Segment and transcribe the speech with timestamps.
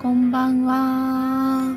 [0.00, 1.76] こんばんは。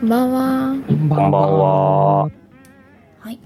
[0.00, 0.74] こんばんは。
[0.86, 2.22] こんばこんは。
[2.22, 3.38] はい。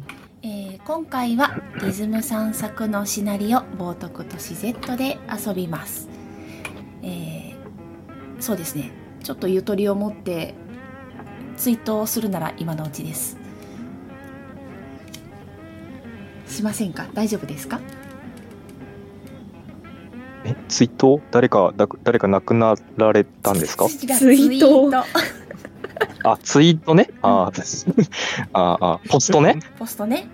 [0.43, 6.09] えー今回はリズム散策のシナリオ冒涜都市 Z で遊びます。
[7.03, 7.55] えー
[8.39, 8.93] そうですね。
[9.25, 10.55] ちょっとゆとりを持って
[11.57, 13.39] ツイートをするなら今のうちです。
[16.47, 17.09] しませんか？
[17.13, 17.81] 大丈夫ですか？
[20.71, 21.21] え、ツイート？
[21.31, 23.87] 誰か、だ誰か亡くなられたんですか？
[23.87, 24.91] 違うツイート
[26.23, 27.11] あ、ツイートね？
[27.23, 28.01] あー
[28.53, 29.59] あー、あーポストね？
[29.79, 30.29] ポストね。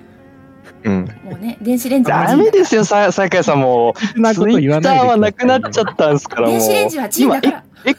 [0.84, 1.09] うん。
[1.25, 6.50] もうね、電子レンジもダメですよ、さ、さやさんもツイッターはなくなっちゃったんですから、もう。
[6.59, 7.64] 電子レンジはチンだから。
[7.84, 7.97] 今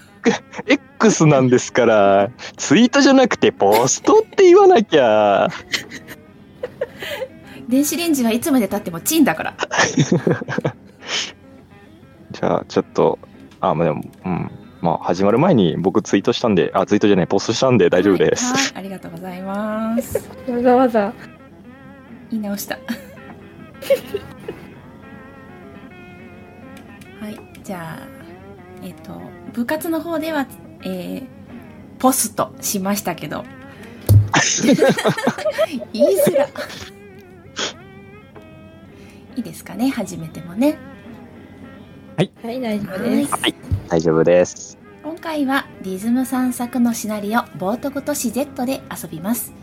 [0.68, 5.50] X なんですから、ツイートじゃなくてポストって言わなきゃ。
[7.70, 9.56] 電子レンジはいつまで経ってもチンだから。
[12.40, 13.18] じゃあ、ちょっと、
[13.60, 14.52] あ、まあでも、うん。
[14.80, 18.46] まあ、始まる前に僕ツイートしたんで、あ、ツイートじゃない、ポストしたんで大丈夫です。
[18.46, 20.30] はい、はいありがとうございます。
[20.48, 21.14] わざわざ。
[22.30, 22.78] 言い直した。
[27.20, 28.08] はい、じゃあ、
[28.84, 29.20] えっ、と、
[29.54, 30.46] 部活の方では、
[30.84, 31.38] えー
[32.00, 33.44] ポストしましたけど。
[35.94, 36.48] 言いづら。
[39.36, 40.78] いいですかね、初めてもね。
[42.18, 43.32] はい、大丈夫です。
[43.90, 44.78] 大丈夫です。
[45.04, 49.54] 今回はリズム散策のシナリオ冒涜都市 Z で遊びます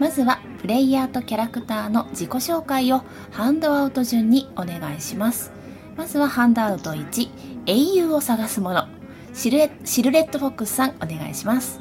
[0.00, 5.52] まずはプレイヤーとキャラクターの自己紹介をハンドアウト順にお願いします
[5.96, 7.30] まずはハンドアウト1
[7.66, 8.88] 英雄を探すもの
[9.32, 11.80] シルエシルレットフォックスさんお願いします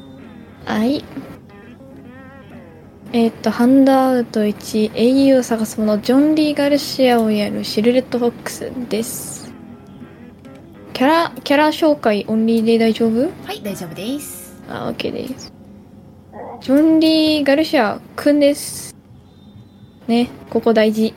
[0.65, 1.03] はい。
[3.11, 9.38] えーっと、ハンドアウト1、英雄を探す者、ジョン・リー・ガルシアをやるシルレット・フォックスです。
[10.99, 13.31] キャラ、キャラ紹介オンリーで大丈夫？
[13.45, 15.53] はい大丈夫ですあ、OK です。
[16.59, 18.93] ジョン・リー・ガルシアくんです。
[20.07, 21.13] ね、ここ大事。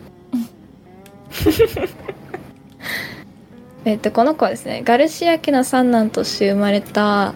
[3.85, 7.35] えっと、この子はですね、ガルシア家の三男として生まれた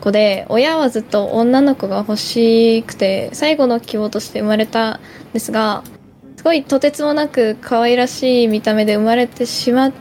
[0.00, 5.00] 子で、親はずっと女の子が欲しくて、最後の希望として生まれたん
[5.32, 5.82] ですが、
[6.36, 9.92] すごいとてつもなく可愛らしい見た目で生まれてしまっ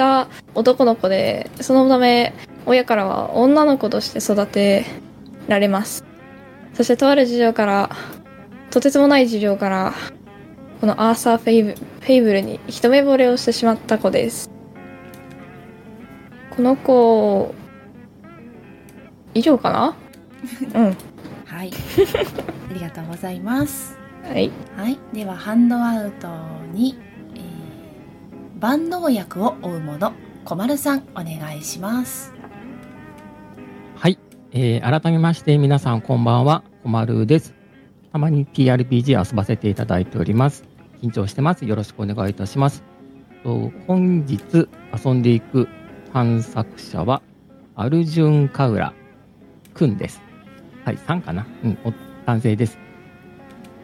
[0.00, 2.32] た男の子で、そのため、
[2.64, 4.86] 親からは女の子として育て
[5.46, 6.06] られます。
[6.72, 7.90] そしてとある事情から、
[8.70, 9.92] とてつもない事情から、
[10.80, 14.50] このアーサー・フェイブフェイブルに一目惚れをしてしまった子です。
[16.56, 17.54] この子、
[19.34, 19.96] 以上かな？
[20.74, 20.96] うん。
[21.44, 21.70] はい
[22.70, 24.50] ありがとうございますはい。
[24.76, 26.28] はいではハンドアウト
[26.72, 27.09] に、えー
[28.60, 30.12] 万能薬を追うもの
[30.44, 32.34] 小丸さんお願いします
[33.96, 34.18] はい、
[34.52, 37.54] えー改めまして皆さんこんばんは、こまるです。
[38.12, 40.64] たまに TRPG 遊ばせていただいております。
[41.02, 41.64] 緊張してます。
[41.64, 42.82] よろしくお願いいたします。
[43.44, 44.68] と本日
[45.04, 45.66] 遊んでいく
[46.12, 47.22] 探索者は
[47.76, 48.92] アルジュン・カウラ
[49.72, 50.20] くんです。
[50.84, 51.94] はい、3かなうん、お
[52.26, 52.78] 男性です。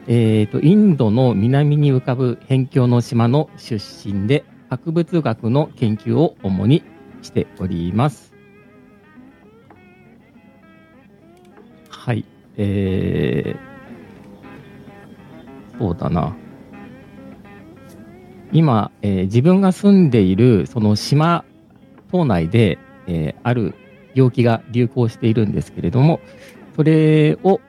[0.07, 6.83] えっ、と、インドの南に浮かぶ辺境の島の出身で、博物学の研究を主に
[7.23, 8.35] しております。
[11.89, 12.25] はい。
[12.57, 16.37] えー、そうだな。
[18.53, 21.45] 今、えー自分が住んでいるその島
[22.11, 23.75] 島内で、えーある
[24.15, 26.21] 病気が流行しているんですけれども、
[26.75, 27.61] それを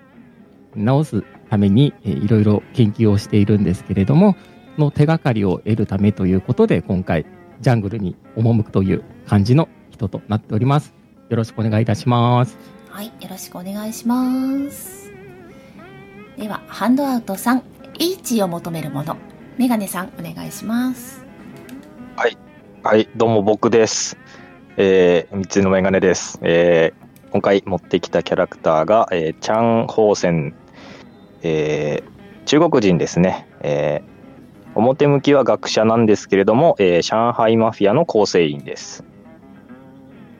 [0.75, 4.35] 治すために、えーいろいろ研究をしているんですけれども、
[4.79, 7.25] の手がかりを得るためということで、今回、
[7.61, 10.93] ジャングルに赴くという感じの人となっております。
[11.29, 12.57] よろしくお願いいたします。
[12.89, 15.11] はい、よろしくお願いします。
[16.37, 17.61] では、ハンドアウト3、
[17.99, 19.17] H を求めるもの。
[19.57, 21.27] メガネさん、お願いします。
[22.83, 24.17] はい、どうも僕です。
[24.77, 26.39] えー、三つのメガネです。
[26.41, 30.55] えー、今回持ってきたキャラクターが、えー、チャン・ホーセン、
[31.41, 33.45] えー、中国人ですね。
[33.59, 34.16] えー、
[34.77, 39.03] 表向きは学者なんですけれども、えー、上海マフィアの構成員です。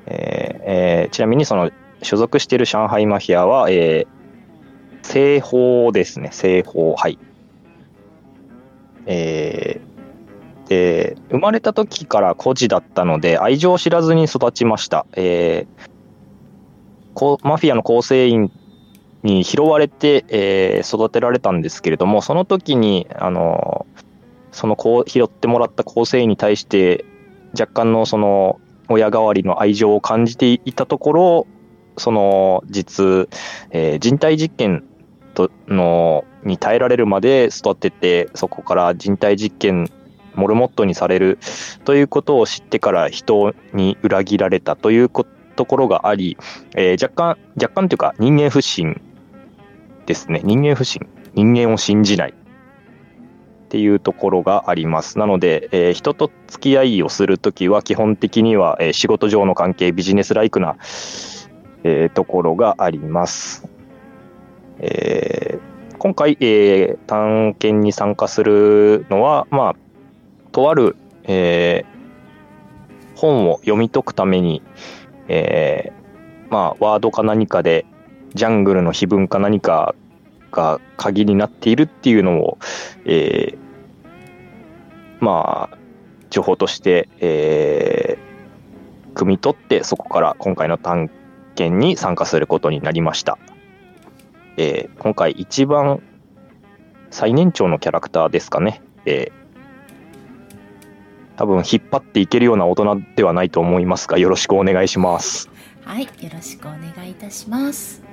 [0.06, 1.72] えーえーちなみにその
[2.04, 4.08] 所属している上海マフィアは、えー、
[5.02, 6.30] 西方ですね。
[6.32, 7.18] 西方、はい。
[9.06, 9.88] えー
[10.68, 15.88] で生まれた時から孤児だったので愛情を知らずに育ちました、えー
[17.42, 18.52] マフィアの構成員
[19.24, 23.88] に拾われて、えー育てられたんですけれどもその時にあの
[24.58, 27.06] そのこう拾ってもらった構成員に対して
[27.52, 28.60] 若干のその
[28.90, 31.48] 親代わりの愛情を感じていたところ
[31.98, 33.30] その実、
[33.72, 34.84] えー人体実験
[35.36, 39.92] とのに耐えられるまで育てて、そこから人体実験、
[40.34, 41.38] モルモットにされる
[41.86, 46.38] ということを知ってから人に裏切られたというところがあり、
[46.76, 49.02] えー若干、若干というか人間不信
[50.06, 50.42] ですね。
[50.44, 51.08] 人間不信。
[51.34, 52.34] 人間を信じない。
[53.68, 55.20] っていうところがあります。
[55.20, 60.78] なので、えー人と付き合いをするときは基本的には、えー仕事上の関係、ビジネスライクな、
[61.84, 63.68] えーところがあります。
[64.80, 69.76] えー今回、えー探検に参加するのは、まあ、
[70.54, 71.98] とある、えー
[73.18, 74.62] 本を読み解くために、
[75.28, 77.86] えーまあ、ワードか何かで、
[78.34, 79.94] ジャングルの碑文か何か
[80.58, 82.58] が鍵になっているっていうのを、
[83.06, 83.58] えー
[85.20, 85.78] まあ、
[86.32, 88.28] 情報として、えー
[89.18, 91.10] 汲み取って、そこから今回の探
[91.56, 93.40] 検に参加することになりました。
[94.58, 96.04] えー今回一番
[97.10, 98.82] 最年長のキャラクターですかね。
[99.06, 99.48] えー
[101.38, 105.50] 多分引っ張っていけるような大人ではないと思いますが、よろしくお願いします。
[105.84, 108.04] はい、よろしくお願いいたします。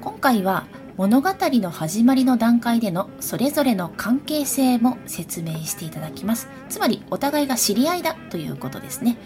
[0.00, 0.66] 今回は
[0.98, 6.48] 物語の始まりの段階でのそれぞれの関係性も説明していただきます。
[6.68, 9.16] つまりお互いが知り合いだということですね。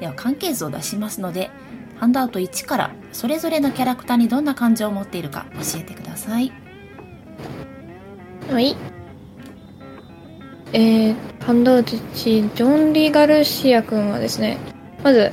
[0.00, 1.50] では関係図を出しますので、
[1.98, 6.50] ハンドアウト1からそれぞれのキャラクターにどんな感情を持っているか教えてください。
[8.50, 8.74] はい。
[10.72, 11.14] えー、
[11.44, 14.56] ハンドアウト1、ジョン・リー・ガルシア君はですね、
[15.04, 15.30] まず、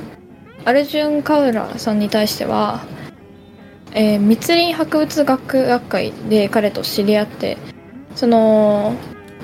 [0.66, 2.84] アルジュン・カウラーさんに対しては、
[3.92, 7.58] えー密林博物学学会で彼と知り合って、
[8.14, 8.94] その、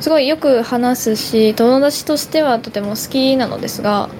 [0.00, 4.10] すごいよく話すし、友達としてはとても好きなのですが、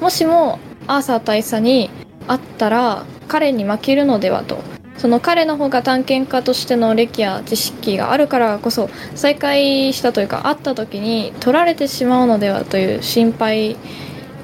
[0.00, 1.90] もしもアーサー大佐に
[2.26, 4.58] 会ったら彼に負けるのではと、
[4.98, 13.76] その彼の方が探検家としての歴や知識があるからこそ再会したというか会った時に取られてしまうのではという心配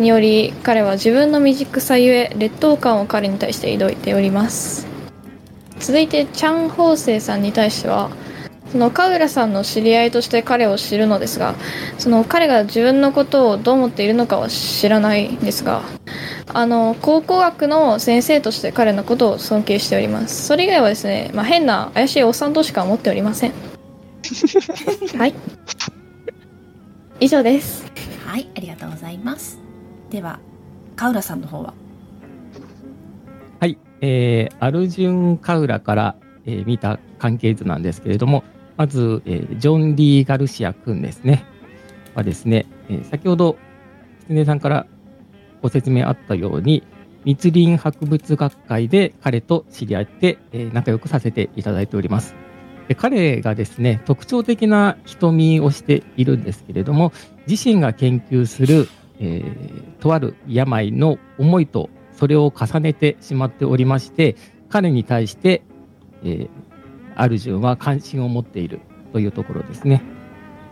[0.01, 4.88] により彼は自分の未熟さゆえ劣等感を彼に対して抱いております。
[5.81, 8.11] 続いてチャン・ホウセイさんに対しては
[8.73, 11.55] そのカウラさんの知り合いとして彼を知るのですが
[11.99, 15.83] その彼が自分のことをどう思っているのかは知らないんですが
[16.53, 20.47] あの考古学の先生として彼のことを尊敬しております。
[20.47, 23.53] それ以外はですね、まあ、変な怪しいおっさんとしか思っておりません。
[25.19, 25.35] はい。
[27.21, 27.85] 以上です。
[28.25, 29.59] はい、ありがとうございます。
[30.11, 30.41] では、
[30.97, 31.65] カウラさんの方は。
[31.65, 31.75] はい、
[34.01, 36.17] えーアルジュン・カウラから、
[36.47, 38.45] えー見た関係図なんですけれども、
[38.77, 41.45] まず、えージョン・リー・ガルシア君ですね。
[42.15, 43.57] はですね、えー先ほど、
[44.21, 44.87] キツネさんから
[45.63, 46.83] ご説明あったように、
[47.25, 52.35] 密林博物学会で彼と知り合って、えー仲良くさせていただいております。
[52.89, 57.13] で彼がですね、特徴的な瞳をしているんですけれども、
[57.47, 58.89] 自身が研究する、
[59.21, 64.37] えーとある病の思いとそれを重ねてしまっておりまして、
[64.69, 65.63] 彼に対して、
[66.25, 66.49] えー
[67.21, 68.81] アルジュンは関心を持っている
[69.13, 70.03] というところですね。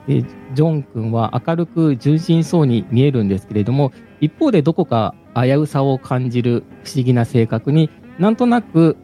[0.06, 7.90] でジョン君は明るく純真そうに見えるんですけれども、一方でどこか危うさを感じる不思議な性格に
[8.20, 8.96] なんとなく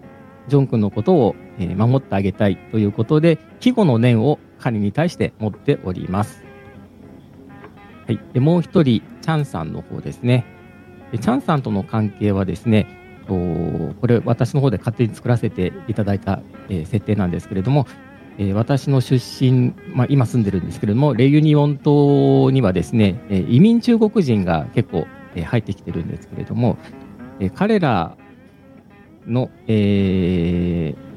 [0.47, 6.45] ジョン君のことを守ってあげたいということで、庇護の念を彼に対して持っております。
[8.07, 8.21] はい。
[8.33, 10.45] で、もう一人、チャンさんの方ですね。
[11.13, 12.87] でチャンさんとの関係はですね、
[13.29, 17.87] これ私の方で勝手に作らせていただいた、え設定なんですけれども、
[18.39, 26.79] え私の出身、まあ、今住んでるんですけれども、レユニオン島にはですね、え移民中国人が結構、え入ってきてるんですけれども、
[27.41, 28.17] え彼ら
[29.27, 31.13] の、えー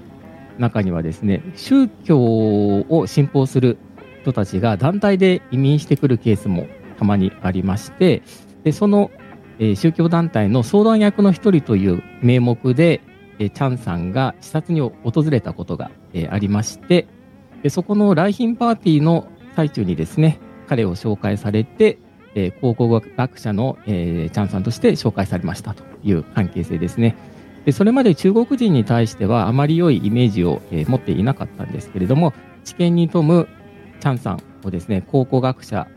[0.58, 3.78] 中にはですね、宗教を信奉する
[4.22, 8.24] 人たちが団体で移民してくるケースもたまにありまして、
[8.64, 9.12] でその、
[9.60, 13.02] えー宗教団体の相談役の一人という名目で、
[13.40, 17.08] えーチャンさんが視察に訪れたことが、えーありまして
[17.64, 22.00] で、そこの来賓パーティーの最中にですね、彼を紹介されて、
[22.36, 27.16] えー考古学者の、えーチャンさんとして紹介されましたという関係性ですね。
[27.66, 32.34] でそれまで中国人に対してはあまり良いイメージを、えー持っていなかったんですけれども、
[32.64, 33.48] 知見に富む
[34.00, 35.88] チャンさんをですね、考古学者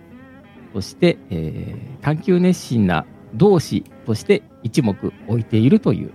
[0.73, 6.12] として、えー探求熱心な同志として一目置いているという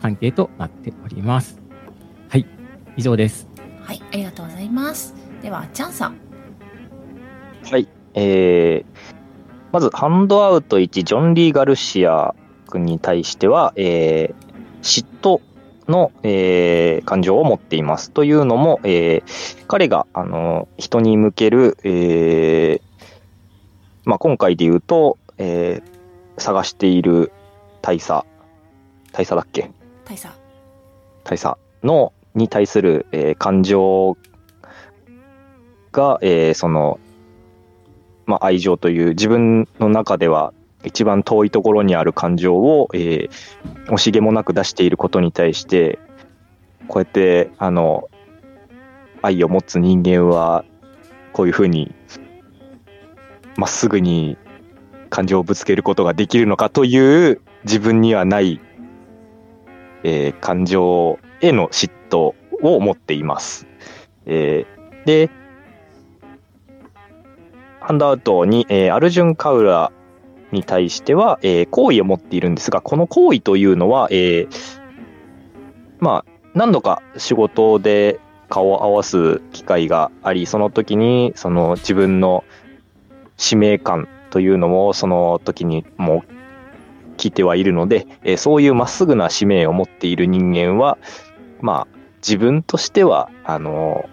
[0.00, 1.60] 関係となっております。
[2.28, 2.46] はい、
[2.96, 3.48] 以上です。
[3.82, 5.14] はい、ありがとうございます。
[5.42, 6.16] では、チャンさん。
[7.70, 7.88] はい。
[8.14, 9.14] えー、
[9.72, 12.34] まず、ハンドアウト1、ジョン・リー・ガルシア
[12.66, 15.40] 君に対しては、えー、嫉妬
[15.88, 18.10] の、えー感情を持っています。
[18.10, 22.80] というのも、えー彼が、あの、人に向ける、えー
[24.04, 25.95] まあ、今回で言うと、えー
[26.38, 27.32] 探している
[27.82, 28.24] 大佐、
[29.12, 29.70] 大佐だっけ？
[30.04, 30.34] 大佐。
[31.24, 34.16] 大佐の、に対する、えー感情
[35.92, 37.00] が、えーその、
[38.26, 40.52] まあ、愛情という自分の中では
[40.84, 43.30] 一番遠いところにある感情を、えー
[43.86, 45.98] 惜しげもなく出していることに対して、
[46.88, 48.08] こうやって、あの、
[49.22, 50.64] 愛を持つ人間は、
[51.32, 51.94] こういうふうに、
[53.56, 54.36] まっすぐに
[55.16, 58.60] 感情をぶつけることができるのかという自分にはない、
[60.02, 63.66] えー感情への嫉妬を持っています。
[64.26, 65.30] えーで、
[67.80, 69.90] ハンドアウトに、えーアルジュン・カウラ
[70.52, 74.48] に対しては、えー好意を持っているんですが、この好意というのは、えー
[75.98, 78.20] まあ、何度か仕事で
[78.50, 82.44] 顔を合わす機会があり、その時に、その自分の
[83.38, 90.98] 使命感というのを、その時にもう聞いてはいるので、えそういうまっすぐな使命を持っている人間は、
[91.62, 94.04] まあ、自分としては、あの、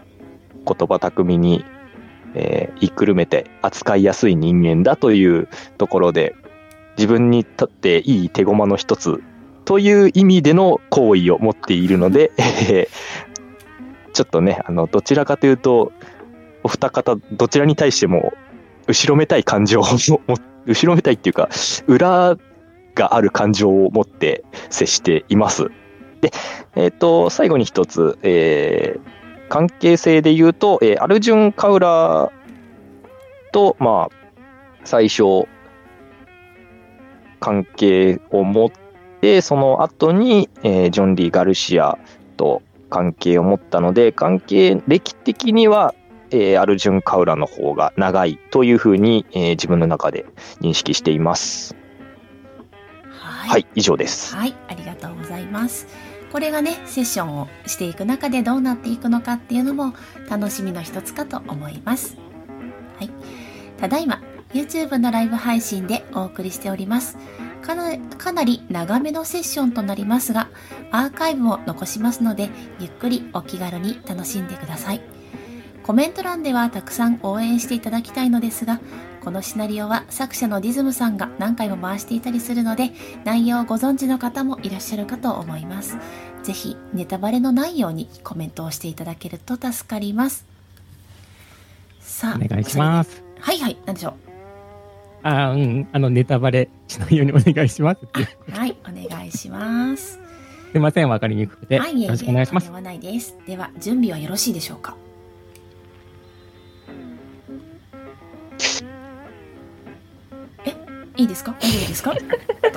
[0.65, 1.65] 言葉巧みに、
[2.36, 6.36] えー言いくるめて扱いやすい人間だというところで、
[6.96, 9.22] 自分にとっていい手駒の一つ
[9.65, 12.32] という意味での行為を持っているので、
[12.72, 13.34] えー
[14.13, 15.92] ちょっとね、あの、どちらかというと、
[16.63, 18.32] お二方、どちらに対しても、
[18.87, 19.83] 後ろめたい感情を
[20.27, 21.49] も、後ろめたいっていうか、
[21.87, 22.37] 裏
[22.95, 25.71] がある感情を持って接しています。
[26.21, 26.31] で、
[26.75, 32.31] えっ、と、最後に一つ、えー関係性で言うと、えーアルジュン・カウラー
[33.51, 34.15] と、まあ、
[34.83, 35.47] 最初、
[37.39, 38.71] 関係を持っ
[39.21, 41.99] て、その後に、えージョン・リー・ガルシア
[42.35, 45.93] と関係を持ったので、関係、歴的には、
[46.33, 50.25] えーアルジュン・カウラの方が長いというふうに、えー自分の中で
[50.59, 51.75] 認識しています。
[53.11, 54.35] はいはい、以上です。
[54.35, 55.87] はい、ありがとうございます。
[56.31, 59.93] これがね、セッションをしていく中でどうなっていくのかっていうのも
[60.27, 62.17] 楽しみの一つかと思います。
[62.97, 63.11] はい。
[63.77, 64.23] ただいま、
[64.53, 67.17] YouTube のライブ配信でお送りしております。
[67.61, 70.49] かなかなり長めのセッションとなりますが、
[70.91, 72.49] アーカイブも残しますので、
[72.79, 75.23] ゆっくりお気軽に楽しんでください。
[75.83, 78.79] コメント欄ではたくさん応援していただきたいのですが、
[79.21, 82.91] このシナリオは作者のディズムさんが何回も回していたりするので、
[83.25, 85.97] 内容をご存知の方もいらっしゃるかと思います。
[86.43, 90.45] ぜひ、ネタバレのないようにコメントをしていただけると助かります。
[91.99, 93.15] さあ、お願いします。
[93.15, 93.23] す。
[93.39, 94.13] はいはい、なんでしょ
[95.23, 98.01] あーうん、あの、ネタバレしないようにお願いします。
[98.51, 100.19] はい、お願いします。
[100.71, 101.79] すいません、わかりにくくて。
[101.79, 102.71] はい、よろしくお願いします。
[103.47, 104.97] では、準備はよろしいでしょうか？
[111.15, 111.55] いいですか？
[111.60, 112.15] 大丈夫ですか？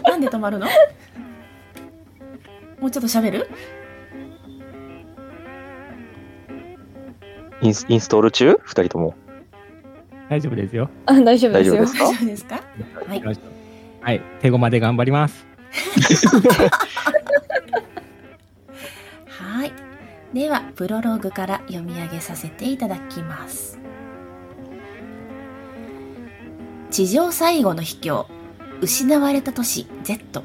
[0.05, 0.67] なんで止まるの？
[2.81, 3.49] もうちょっと喋る？
[7.63, 8.61] インスインストール中？
[8.63, 9.15] 二人とも。
[10.29, 10.91] 大丈夫ですよ。
[11.07, 11.77] あ、大丈夫ですよ。
[11.77, 12.05] 大丈夫ですか？
[12.05, 12.61] 大丈夫ですか？
[13.09, 13.23] はい
[14.03, 15.47] はい、手駒で頑張ります。
[19.27, 19.73] はい。
[20.35, 23.79] では、プロローグから読み上げさせていただきます。
[26.91, 28.27] 地上最後の秘境、
[28.81, 30.43] 失われた都市 Z。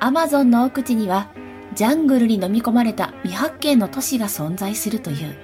[0.00, 1.30] アマゾンの奥地には、
[1.74, 5.36] ジャングルに飲み込まれた未発見の都市が存在するという。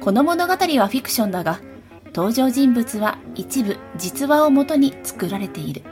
[0.00, 1.60] この物語はフィクションだが、
[2.14, 5.82] 登場人物は一部実話をもとに作られている。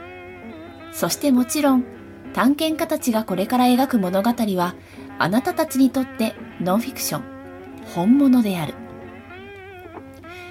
[0.91, 1.85] そしてもちろん、
[2.33, 4.75] 探検家たちがこれから描く物語は、
[5.19, 7.23] あなたたちにとってノンフィクション、
[7.93, 8.73] 本物である。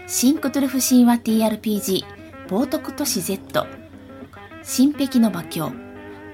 [0.06, 2.19] シンクトゥルフ神話 TRPG、
[2.50, 3.64] 冒涜都市 Z、
[4.64, 5.70] 神壁の魔境、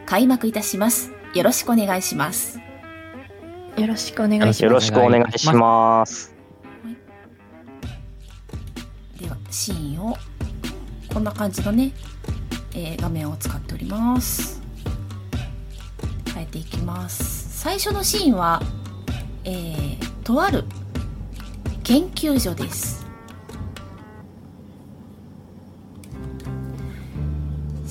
[0.07, 1.13] 開幕いたします。
[1.35, 2.59] よろしくお願いします。
[3.77, 4.65] よろしくお願いします。
[4.65, 6.35] よろしくお願いします。
[9.21, 10.17] では、シーンを、
[11.13, 11.93] こんな感じのね、
[12.75, 14.63] えー画面を使っております。
[16.33, 17.61] 変えていきます。
[17.61, 18.63] 最初のシーンは、
[19.45, 20.65] えーとある
[21.85, 23.06] 研究所です。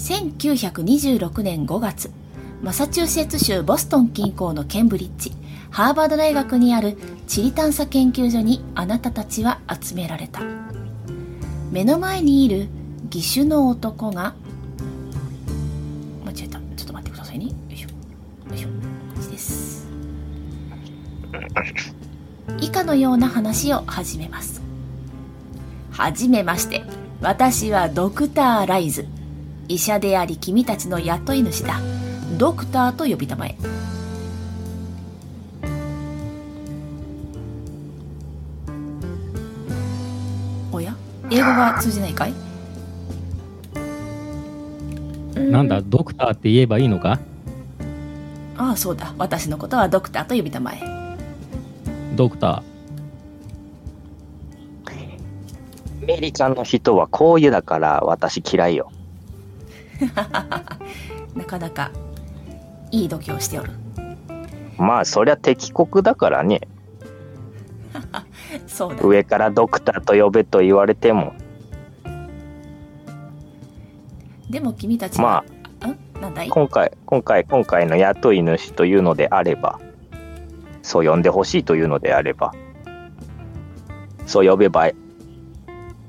[0.06, 2.12] 1926年5月、
[2.62, 5.32] マサチューセッツ州ボストン近郊のケンブリッジ、
[5.72, 6.96] ハーバード大学にある
[7.26, 10.44] 地理探査研究所にあなたたちは集められた。
[11.72, 12.68] 目の前にいる
[13.12, 14.36] 義手の男が
[16.24, 16.60] 間違えた。
[16.60, 17.46] ちょっと待ってくださいね。
[17.46, 17.90] よいしょ。
[17.90, 17.96] よ
[18.54, 18.68] いしょ。
[18.68, 18.74] こ
[19.20, 19.88] っちです。
[22.62, 24.62] 以下のような話を始めます。
[25.90, 26.84] はじめまして。
[27.22, 29.08] 私はドクター・ライズ。
[29.68, 31.80] 医者であり君たちの雇い主だ。
[32.38, 33.56] ドクターと呼びたまえ
[40.72, 40.96] おや？
[41.32, 42.34] 英語が通じないかい？
[45.36, 47.20] なんだ、ドクターって言えばいいのか？
[48.58, 49.14] ああそうだ。
[49.18, 50.82] 私のことはドクターと呼びたまえ
[52.16, 52.76] ドクター。
[56.04, 58.92] アメリカの人はこういうだから私嫌いよ。
[61.36, 61.92] なかなか
[62.92, 63.72] いい度胸しておる
[64.78, 66.62] まあそりゃ敵国だからね。
[68.68, 71.34] そうだ上からドクターと呼べと言われても。
[74.50, 75.44] でも君たちは、
[75.82, 76.22] まん？
[76.22, 76.50] なんだい？
[76.50, 79.80] 今回、今回、今回の雇い主というのであれば、
[80.82, 82.54] そう呼んでほしいというのであれば、
[84.26, 84.96] そう呼べばい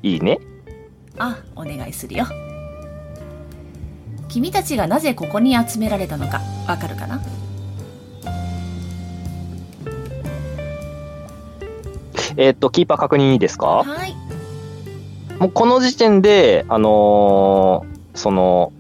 [0.03, 0.39] いね。
[1.19, 2.27] あお願いするよ
[4.37, 7.23] 君たちがなぜここに集められたのかわかるかな？
[12.37, 13.83] えっ、と、キーパー確認いいですか？
[13.83, 14.15] はい。
[15.39, 18.75] もうこの時点で、あのーその、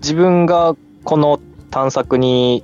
[0.00, 1.40] 自分がこの
[1.72, 2.62] 探索に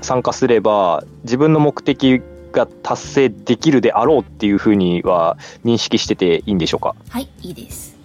[0.00, 2.22] 参加すれば、自分の目的
[2.52, 6.94] が達成できるであろうっていうふうには認識してていいんでしょうか？
[7.08, 7.96] はいいいです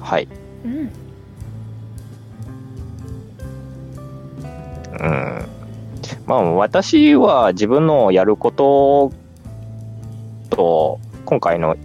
[0.00, 0.28] はい。
[0.64, 0.90] うん
[5.00, 5.46] うん。
[6.26, 9.12] まあ私は自分のやること
[10.50, 11.76] と、今回の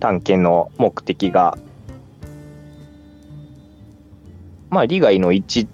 [0.00, 1.58] 探検の目的が、
[4.70, 5.68] まあ利害の一致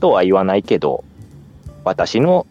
[0.00, 1.04] とは言わないけど、
[1.84, 2.46] 私の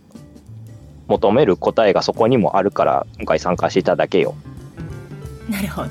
[1.07, 4.35] 求める答えがそこにもあるから、今回参加しただけよ。
[5.49, 5.89] なるほど。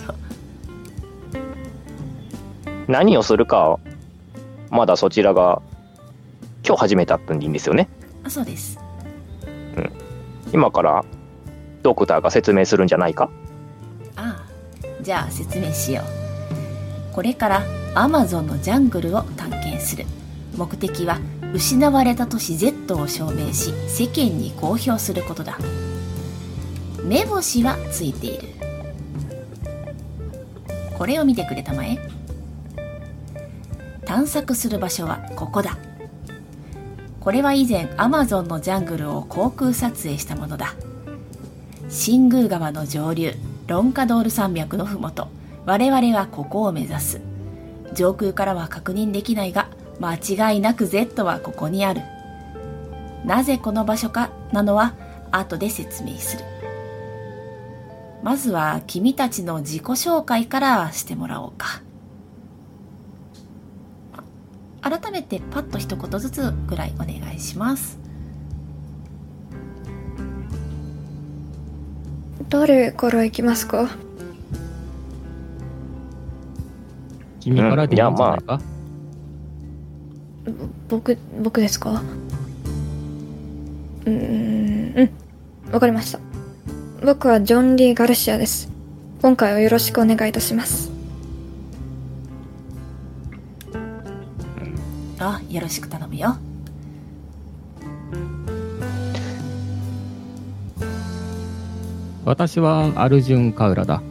[2.88, 3.79] 何をするかは、
[4.70, 5.62] まだそちらが
[6.66, 7.88] 今日始めたってんでいいんですよね。
[8.24, 8.79] あそうです。
[10.53, 11.05] 今から
[11.83, 13.31] ドクターが説明するんじゃないか？
[14.16, 17.14] ああじゃあ説明しよう。
[17.14, 17.62] これから
[17.94, 20.05] アマゾンのジャングルを探検する。
[20.57, 21.18] 目的は
[21.55, 25.57] 失われた都市 Z を証明し世間に公表することだ。
[27.05, 28.49] 目星はついている。
[30.99, 31.97] これを見てくれたまえ。
[34.05, 35.79] 探索する場所はここだ。
[37.21, 40.75] これは以前アマゾンのジャングルを航空撮影したものだ。
[41.88, 43.33] 新宮川の上流
[43.69, 45.29] ロンカドール山脈のふもと。
[45.67, 47.21] 我々はここを目指す。
[47.93, 49.69] 上空からは確認できないが
[50.00, 50.14] 間
[50.52, 52.02] 違いなく Z はここにある。
[53.24, 54.94] なぜこの場所かなのは
[55.30, 56.44] 後で説明する。
[58.22, 61.83] まずは君たちの自己紹介からしてもらおうか。
[64.80, 67.98] 改めてパッと一言ずつぐらいお願いします。
[72.50, 73.88] 誰から行きますか？
[77.40, 78.61] 君からでいいんじゃないか、
[80.88, 82.02] 僕僕ですか？
[84.04, 85.04] うーんう
[85.70, 85.72] ん。
[85.72, 86.18] わかりました。
[87.04, 88.70] 僕はジョン・リー・ガルシアです。
[89.22, 90.90] 今回はよろしくお願いいたします。
[95.18, 96.37] あよろしく頼むよ。
[102.26, 104.02] 私はアルジュン・カウラだ。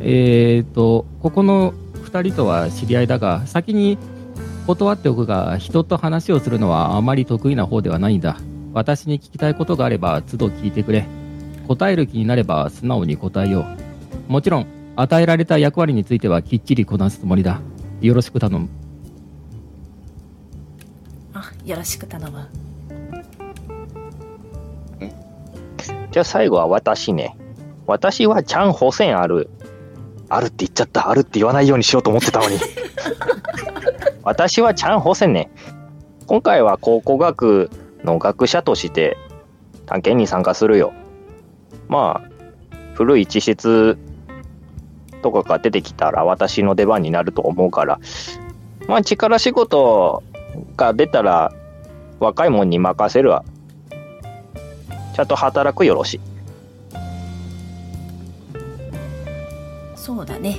[0.00, 1.72] えーと、ここの
[2.04, 3.98] 2人とは知り合いだが、先に
[4.66, 8.36] 断っておくが、人と話をするのはあまり得意な方ではないんだ。
[8.72, 11.06] 私に聞きたいことがあれば、都度聞いてくれ。
[11.68, 13.64] 答える気になれば素直に答えよ
[14.28, 14.32] う。
[14.32, 17.60] もちろん、与えられた役割についてはきっちりこなすつもりだ。
[18.00, 18.68] よろしく頼む。
[21.32, 22.48] あよろしく頼む
[26.10, 27.36] じゃあ最後は私ね。
[27.86, 29.48] 私はチャン・ホセンある。
[30.28, 31.08] あるって言っちゃった。
[31.08, 32.58] あるって言わないようにしようと思ってたのに。
[34.26, 35.48] 私はチャン・ホセンね。
[36.26, 37.70] 今回は考古学
[38.02, 39.16] の学者として
[39.86, 40.92] 探検に参加するよ。
[41.86, 43.96] まあ、古い地質
[45.22, 48.00] とかが出てきたら私の出番になると思うから、
[48.88, 50.24] まあ力仕事
[50.76, 51.52] が出たら
[52.18, 53.44] 若いもんに任せるわ。
[55.14, 56.20] ちゃんと働くよろしい。
[59.94, 60.56] そうだね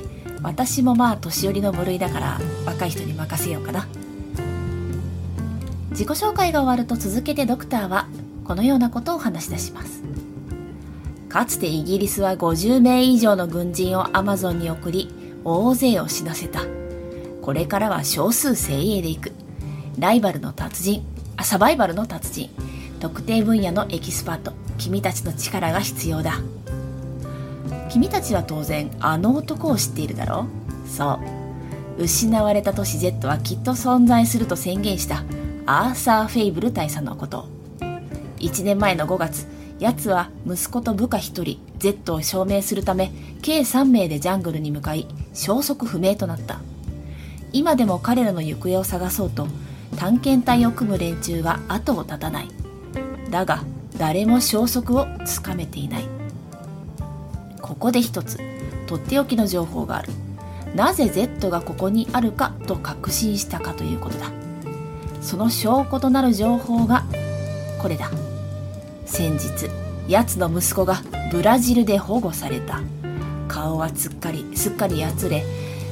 [0.48, 3.86] 私もまあ年寄りの部類だから若い人に任せようかな。
[5.90, 8.08] 自己紹介が終わると続けてドクターは
[8.46, 10.04] このようなことを話し出します。
[11.28, 15.12] かつてイギリスは50名以上の軍人をアマゾンに送り
[15.44, 16.62] 大勢を死なせた。
[17.42, 19.34] これからは少数精鋭でいく。
[20.00, 21.06] ライバルの達人
[21.36, 22.50] あサバイバルの達人
[23.02, 26.40] 特定分野のエキスパート君たちの力が必要だ。
[27.90, 30.48] 君たちは当然あの男を知っているだろ
[30.86, 30.90] う？
[30.90, 31.20] そ
[31.98, 32.04] う。
[32.04, 35.24] 失われた都市 Z はきっと存在すると宣言した
[35.66, 37.48] アーサー・フェイブル大佐のこと。
[38.40, 39.48] 1年前の5月
[39.80, 46.60] 奴は息子と部下1人 Z を証明するため計3名でジャングルに向かい消息不明となった。
[47.54, 49.48] 今でも彼らの行方を探そうと
[49.96, 52.50] 探検隊を組む連中が後を絶たない。
[53.32, 53.64] だが
[53.98, 56.17] 誰も消息をつかめていない。
[57.62, 58.40] ここで一つ
[58.86, 60.10] とっておきの情報がある。
[60.76, 64.32] なぜ Z がここにあるかと確信したかということだ。
[65.22, 67.06] その証拠となる情報が
[67.82, 68.10] これだ。
[69.06, 69.70] 先日
[70.08, 72.82] 奴の息子がブラジルで保護された。
[73.48, 75.44] 顔はつっかりすっかりやつれ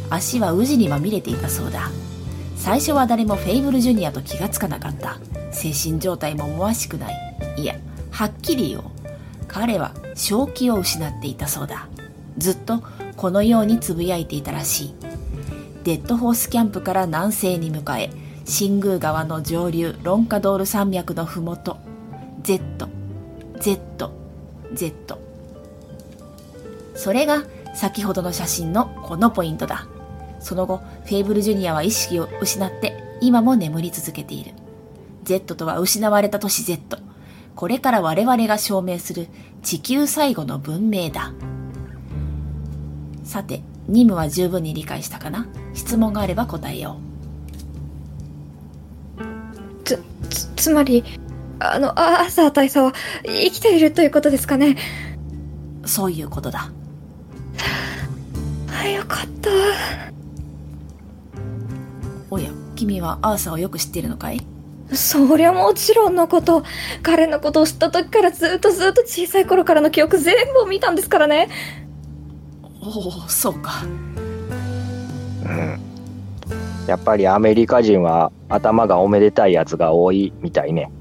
[0.09, 1.89] 足は宇治にまみれていたそうだ。
[2.55, 5.17] 最初は誰もフェイブルジュニアと気がつかなかった。
[5.51, 7.15] 精神状態も思わしくない。
[7.57, 7.75] いや
[8.11, 8.85] はっきり言おう。
[9.47, 11.87] 彼は正気を失っていたそうだ。
[12.37, 12.83] ずっと
[13.15, 14.95] このようにつぶやいていたらしい。
[15.83, 18.09] デッドホースキャンプから南西に向かえ
[18.45, 21.77] 新宮川の上流ロンカドール山脈のふもと。
[22.41, 22.61] Z
[23.59, 24.11] Z
[24.73, 25.17] Z
[26.95, 27.43] それが
[27.75, 29.87] 先ほどの写真のこのポイントだ。
[30.39, 34.51] その後フェイブルジュニアは意識を失って今も眠り続けている。
[35.23, 36.99] Z とは失われた都市 Z
[37.55, 39.27] これから我々が証明する
[39.63, 41.33] 地球最後の文明だ。
[43.23, 45.47] さて任務は十分に理解したかな？
[45.73, 46.97] 質問があれば答えよ
[49.83, 51.03] つ、つ、つまり、
[51.59, 54.75] あの、アーサー大佐は生きているということですかね？
[55.83, 56.71] うそういうことだ。
[58.73, 59.49] あ、よかった。
[62.29, 64.45] おや君はアーサーをよく知っているのかい？
[64.93, 66.63] そりゃもちろんのこと。
[67.01, 71.49] 彼のことを知った時からずっとずっと小さい頃からの記憶全部を見たんですからね。
[72.81, 73.87] おおそうかう
[75.47, 75.79] ん。
[76.87, 80.91] やっぱりアメリカ人は頭がおめでたいやつが多いみたいね。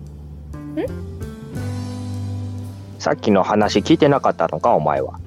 [2.98, 5.20] さっきの話聞いてなかったのかお前は。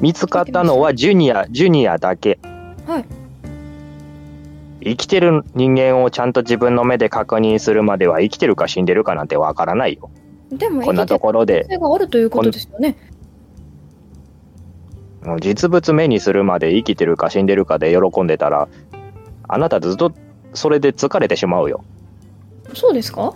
[0.00, 2.40] 見つかったのはジュニア、ジュニアだけ。
[2.88, 3.21] はい。
[4.84, 10.10] 生きてる人間をちゃんと自分の目で確認するまでは生きてるか死んでるかなんてわからないよ。
[10.50, 12.96] でもこんなところでがあるということですよね。
[15.40, 18.68] 実物目にするまで生きてるか死んでるかで喜んでたら、
[19.48, 20.12] あなたずっと
[20.52, 21.84] それで疲れてしまうよ。
[22.74, 23.32] そうですか？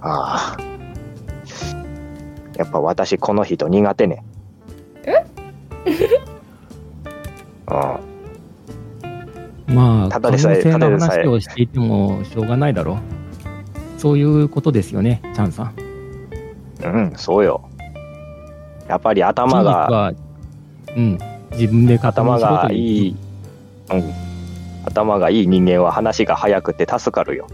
[0.00, 0.62] ああ。
[2.56, 4.24] やっぱ私この人苦手ね。
[5.04, 5.24] え？
[7.70, 8.13] うん。
[9.74, 12.98] まあ、ただでさえ可能性のただでさえ話をしていてもしょうがないだろう。
[14.00, 15.74] そういうことですよね、チャンさん。
[16.84, 17.68] うん、そうよ。
[18.88, 20.12] やっぱり頭が、は、
[20.94, 21.18] うん、
[21.52, 23.16] 自分で頭がいい、
[23.90, 24.12] うん。
[24.84, 27.46] 頭がいい人間は話が早くて助かるよ。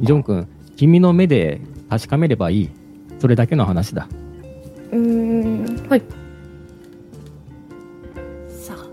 [0.00, 1.60] ジョン君、君の目で
[1.90, 2.77] 確かめればいい。
[3.20, 4.08] それだけの話だ。
[4.92, 5.88] うーん。
[5.88, 6.02] はい。
[8.48, 8.86] さあ。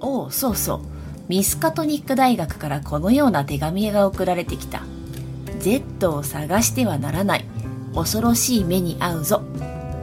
[0.00, 0.80] おおそうそう。
[1.28, 4.82] ミスカトニック大学からこのような手紙が送られてきた。
[5.60, 7.44] Z を探してはならない。
[7.94, 9.42] 恐ろしい目に遭うぞ。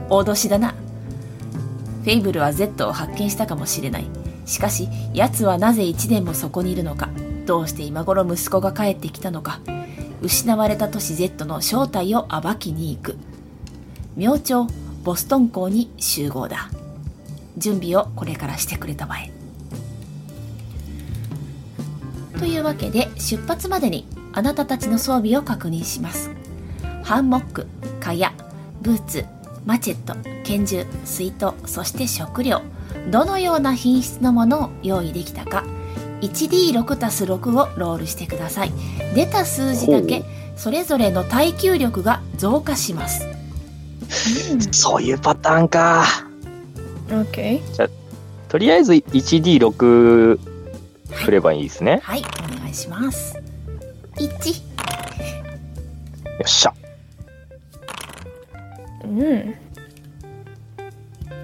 [0.10, 0.73] 脅しだな。
[2.03, 4.05] フェイブルは Z を発見したかもしれない。
[4.45, 7.10] しかし奴はなぜ1年もそこにいるのか。
[7.45, 9.60] どうして今頃息子が帰ってきたのか。
[10.21, 13.17] 失われた都市 Z の正体を暴きに行く
[14.15, 14.67] 明朝
[15.04, 16.69] ボストン港に集合だ。
[17.58, 19.32] 準備をこれからしてくれたまえ。
[22.39, 26.32] というわけで出発までにあなたたちの装備を確認します。
[27.04, 27.67] ハンモック
[27.99, 28.32] 蚊帳
[28.82, 29.25] ブーツ
[29.65, 32.62] マチェット拳銃水筒そして食料。
[33.12, 35.63] どのような品質のものを用意できたか。
[36.21, 38.71] 1D6 たす6をロールしてください。
[39.13, 40.23] 出た数字だけ
[40.56, 43.34] それぞれの耐久力が増加します
[44.71, 46.05] そういうパターンか。
[47.09, 47.89] オッケー。
[48.47, 50.39] とりあえず 1D6
[51.11, 51.99] 振ればいいですね。
[52.03, 53.37] はいお願いします
[54.17, 54.63] 1よ
[56.43, 56.73] っしゃ。
[59.03, 59.55] うん。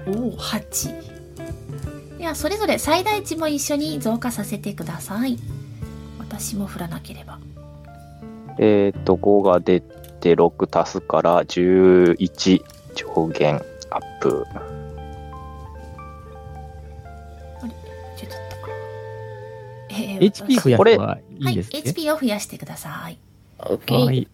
[0.06, 5.38] おお8ではそれぞれ最大値も一緒に増加させてください
[6.18, 7.38] 私も振らなければ
[8.58, 9.82] えっ、と、5が出
[10.22, 12.62] て6足すから11
[12.94, 14.46] 上限アップ。
[18.16, 18.36] ちょっと
[19.90, 21.90] えー HP 増やこれすはいいですはい、ね。
[21.90, 23.18] HP を増やしてください
[23.58, 24.04] オッケー。
[24.04, 24.28] はい。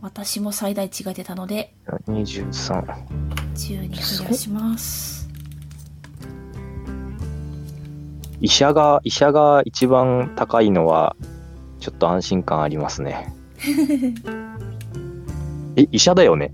[0.00, 1.74] 私も最大値が出たので
[2.06, 2.84] 23。
[3.54, 5.28] 12増やします
[8.40, 11.16] 医者が、医者が一番高いのは、
[11.80, 13.32] ちょっと安心感ありますね。
[15.76, 16.52] え、医者だよね？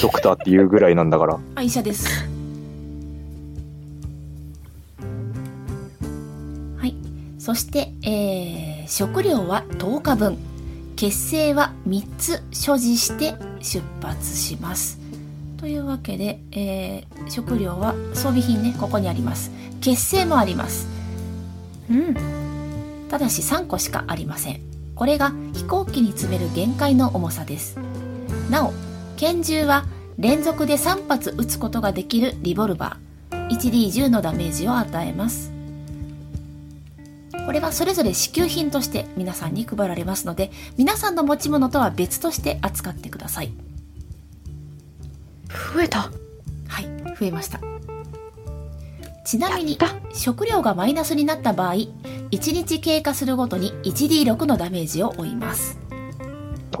[0.00, 1.38] ドクターっていうぐらいなんだから。
[1.56, 2.06] あ医者です。
[6.76, 6.94] はい。
[7.38, 10.36] そして、えー食料は10日分。
[10.96, 14.98] 血清は3つ所持して出発します。
[15.56, 19.50] というわけで、えー食料は装備品ねここにあります。
[19.80, 20.86] 血清もあります。
[21.90, 22.14] うん。
[23.08, 24.60] ただし3個しかありません。
[24.94, 27.78] これが飛行機に詰める限界の重さです。
[28.50, 28.72] なお
[29.16, 29.84] 拳銃は
[30.18, 33.48] 連続で3発撃つことができるリボルバー。
[33.48, 35.52] 1D10 のダメージを与えます。
[37.46, 43.52] これはそれぞれ支給品として皆さんに配られますので皆さんの持ち物とは別として扱ってください。
[45.74, 46.10] 増えた。
[46.68, 46.84] はい
[47.18, 47.60] 増えました。
[49.24, 49.78] ちなみに
[50.12, 51.88] 食料がマイナスになった場合1
[52.30, 55.78] 日経過するごとに 1D6 のダメージを負います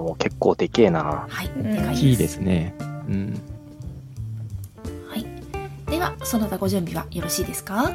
[0.00, 1.26] お結構でけえな。
[1.28, 2.74] はい、うんでかいですいいですね。
[2.80, 3.40] うん。
[5.08, 5.26] はい。
[5.90, 7.90] では、その他ご準備はよろしいですか？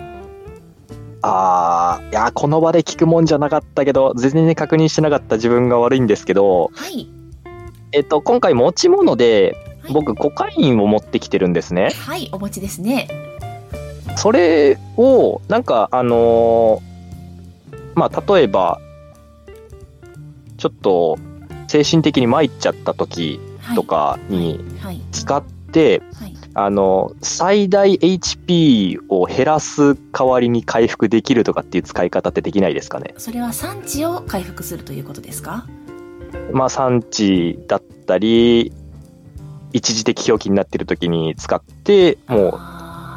[1.23, 7.09] あー、いや、この場で聞くもんじゃなかったけど、全然確認してなかった自分が悪いんですけど、はい。
[7.91, 11.91] えっと、今回持ち物で、はい僕、コカインを持ってきてるんですね。
[12.05, 13.07] はい、お持ちですね。
[14.17, 18.81] それを、なんか、あのーまあ、例えば、
[20.57, 21.17] ちょっと、
[21.67, 23.75] 精神的に参っちゃった時はい。
[23.75, 25.01] とかにはい。
[25.11, 26.33] 使って、はい。
[26.53, 33.13] あの、最大 HP を減らす代わりに回復できるとかっていう使い方ってできないですかね？
[33.17, 35.67] それは産地を回復するということですか？
[36.51, 38.71] まあ、産地だったり、
[39.73, 42.57] 一時的表記になってる時に使って、も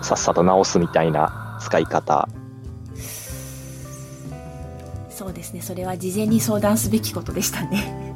[0.00, 2.28] うさっさと直すみたいな使い方。
[5.08, 5.62] そうですね。
[5.62, 8.09] それは事前に相談すべきことでしたね。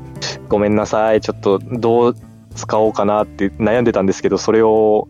[0.48, 1.20] ごめんなさい。
[1.20, 2.16] ちょっとどう
[2.54, 5.08] 使おうかなって悩んでたんですけど、それを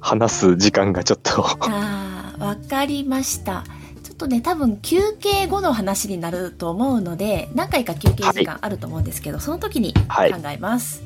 [0.00, 1.44] 話す時間がちょっと。
[1.60, 3.64] ああ、わかりました。
[4.02, 11.02] ちょっとね、多分休憩後の話になると思うので、何回か休憩時間あると思うんですけど、その時に考はいえます。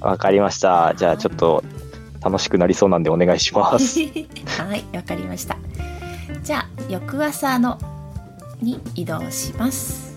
[0.00, 0.94] わかりました。
[0.96, 1.62] じゃあちょっと
[2.22, 3.98] 楽しくなりそうなんでお願いします。
[4.58, 5.56] はい、わかりました。
[6.42, 7.78] じゃあ、翌朝の
[8.60, 10.11] に移動します。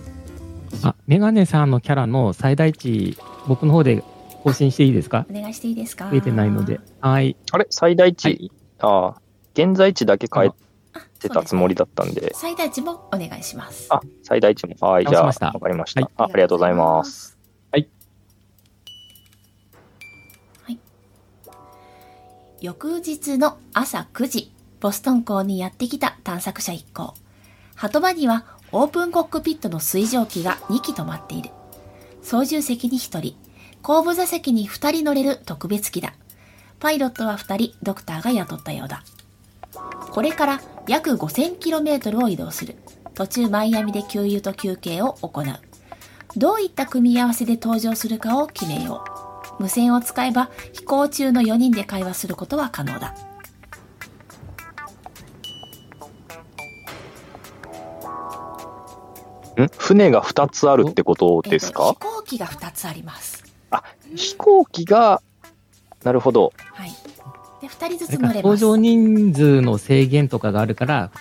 [0.84, 4.04] あ、メガネさんのキャラの最大値、僕の方で
[4.44, 5.26] 更新していいですか？
[5.30, 6.10] お願いしていいですか？
[6.10, 6.80] 増えてないので。。
[7.02, 7.36] はい。
[7.52, 7.68] あれ？
[7.70, 9.22] 最大値、はいああ、
[9.54, 10.52] 現在値だけ変え
[10.94, 11.86] あてたつもりだ。
[11.86, 13.88] だったんで、最大値もお願いします。
[13.90, 14.76] あ、最大値も。
[14.80, 16.24] はい、じゃあ、わかりました、はいあ。
[16.26, 17.38] ありがとうございます。。
[17.72, 17.88] はい。
[20.64, 20.80] はい。
[22.62, 27.14] 翌日の朝9時、ボストン港にやってきた探索者一行。
[27.76, 31.50] 鳩場にはオープンコックピットの水蒸気が2機止まっている。
[32.22, 33.38] 操縦席に1人、
[33.82, 36.14] 後部座席に2人乗れる特別機だ。
[36.82, 39.02] パイロットは2人、ドクターが雇ったようだ。
[40.12, 42.76] これから約 5000km を移動する。
[43.14, 45.46] 途中マイアミで給油と休憩を行う。
[46.36, 49.06] どういった組み合わせで登場するかを決めよ
[49.58, 49.64] う。
[49.64, 53.16] 無線を使えば飛行中の4人で会話することは可能だ。
[59.78, 63.44] 船が2つあるってことですえかっと、飛行機が2つあります。
[64.16, 65.22] 飛行機が、
[66.04, 66.54] なるほど。
[66.74, 66.92] はい。
[67.62, 68.56] で、2人ずつ乗れます。
[68.56, 71.12] 搭乗人数の制限とかがあるから、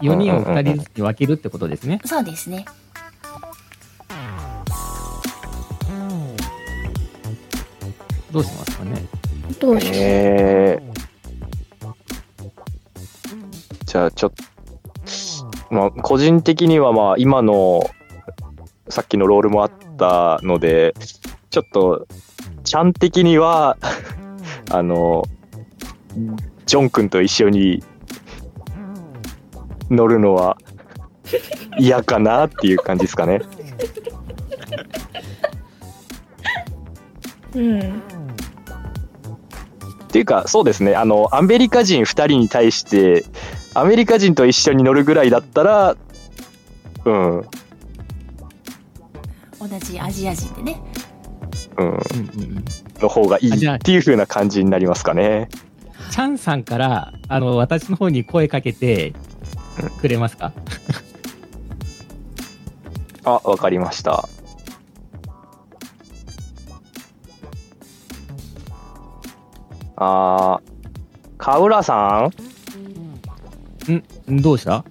[0.00, 2.00] 4人を2人ずつに分けるってことですね。
[2.04, 2.64] そうですね。
[8.32, 9.04] どうしますかね？
[9.60, 10.92] どうしよえー、
[13.84, 14.42] じゃあちょっと、
[15.72, 17.88] まあ、個人的にはまあ今の
[18.90, 20.94] さっきのロールもあったので
[21.48, 22.06] ちょっと
[22.62, 23.78] ちゃん的には
[24.70, 25.24] あの
[26.66, 27.82] ジョン君と一緒に
[29.90, 30.58] 乗るのは
[31.78, 33.40] 嫌かなっていう感じですかね。
[37.54, 37.58] う。
[37.58, 37.78] うん。
[37.78, 37.82] っ
[40.12, 43.24] ていうか、そうですね、あの、アメリカ人2人に対して、
[43.74, 45.96] アメリカ人と一緒に乗るぐらいだったら、
[47.04, 47.42] うん、
[49.58, 50.80] 同じアジア人でね。
[51.78, 52.00] うん、うんうんう
[52.60, 52.64] ん。
[53.00, 55.48] の方がいいあじゃあっていう風な感じになりますかね。
[56.10, 59.14] チャンさんから、あの、私の方に声かけて
[60.00, 60.52] くれますか？
[63.24, 64.28] あ、わかりました。
[69.96, 70.62] あー、
[71.38, 72.51] カウラさん？
[73.90, 74.84] んどうした？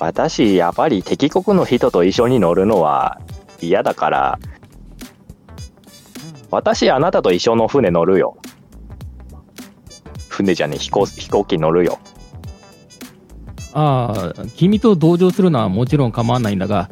[0.00, 3.20] 私、やっぱり敵国の人と一緒に乗るのは
[3.60, 4.38] 嫌だから、
[6.50, 8.36] 私、あなたと一緒の船乗るよ。
[10.28, 11.98] 船じゃねえ飛行、飛行機乗るよ。
[13.72, 16.90] ああ、君と同乗するのはもちろん構わないんだが、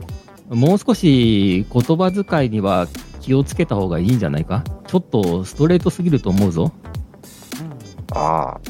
[0.49, 2.87] もう少し言葉遣いには
[3.21, 4.63] 気をつけた方がいいんじゃないか？
[4.87, 6.73] ちょっとストレートすぎると思うぞ。
[8.13, 8.61] ああ。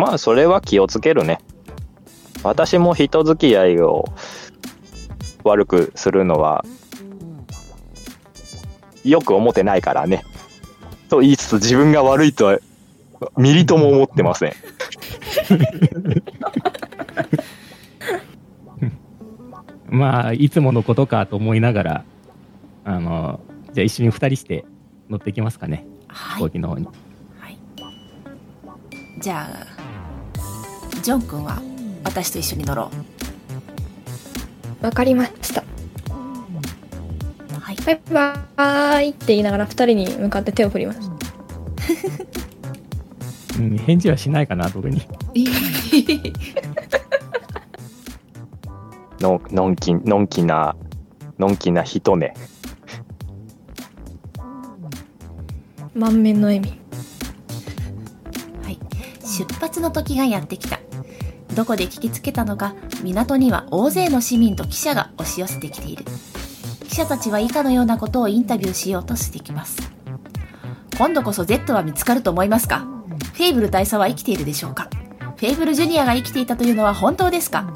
[0.00, 1.40] まあ、それは気をつけるね。
[2.42, 4.06] 私も人付き合いを
[5.44, 6.64] 悪くするのは、
[9.04, 10.24] よく思ってないからね。
[11.10, 12.58] と言いつつ自分が悪いとは、
[13.36, 14.54] ミリとも思ってません。
[19.90, 22.04] まあ、いつものことかと思いながら、
[22.84, 23.40] あの、
[23.74, 24.64] じゃあ一緒に二人して
[25.10, 26.42] 乗っていきますかね、飛はい。
[26.42, 26.86] 行機の方に。
[26.86, 27.58] はい。
[29.20, 29.69] じゃあ、
[31.02, 31.62] ジョン君は
[32.04, 32.90] 私と一緒に乗ろ
[34.80, 35.62] わかりました。
[35.62, 35.64] う。
[37.60, 37.76] はい。
[37.76, 41.00] バイバーイって言いながら二人に向かって手を振ります。
[43.60, 45.02] うん、返事はしないかな、特に。
[49.20, 50.76] のんのんき、のんきな、
[51.38, 52.32] のんきな人ね。
[55.94, 56.80] 満面の笑み。
[58.62, 58.78] はい、
[59.22, 60.79] 出発の時がやってきた
[61.60, 66.06] どこで聞きつけたのか港には大勢の市民と記者が押し寄せてきている。
[66.88, 69.76] 記者たちは以下のようなことをインタビューしようとしてきます。
[70.96, 72.86] 今度こそ Z は見つかると思いますか？
[73.34, 74.88] フェイブル大佐は生きているでしょうか？
[75.36, 77.74] フェイブルジュニアが生きていたというのは本当ですか？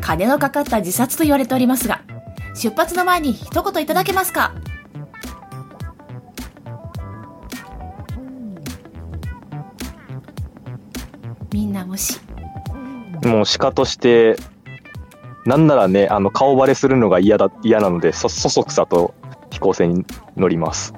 [0.00, 2.02] 金のかかった自殺と言われておりますが
[2.54, 4.54] 出発の前に一言いただけますか？
[11.50, 12.20] みんな無視
[13.26, 14.36] もう鹿として、
[15.46, 19.14] なんならね、あの、顔バレするのが嫌だ、嫌なので、そ、そそくさと
[19.50, 20.06] 飛行船に
[20.36, 20.94] 乗ります。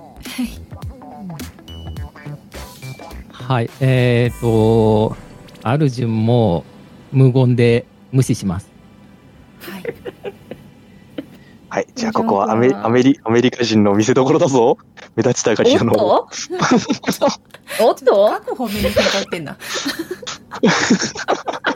[3.30, 5.16] はい、えーと、
[5.62, 6.64] アルジュンも
[7.12, 8.70] 無言で無視します。
[9.60, 9.84] はい
[11.68, 14.78] はい、じゃあここはアメアメリアメリカ人の見せ所だぞ。
[15.14, 15.92] 目立ちたがり屋の。
[15.92, 16.26] おっ
[17.18, 17.26] と？
[17.84, 18.30] おっと？
[18.44, 19.58] 各方面に展開ってんな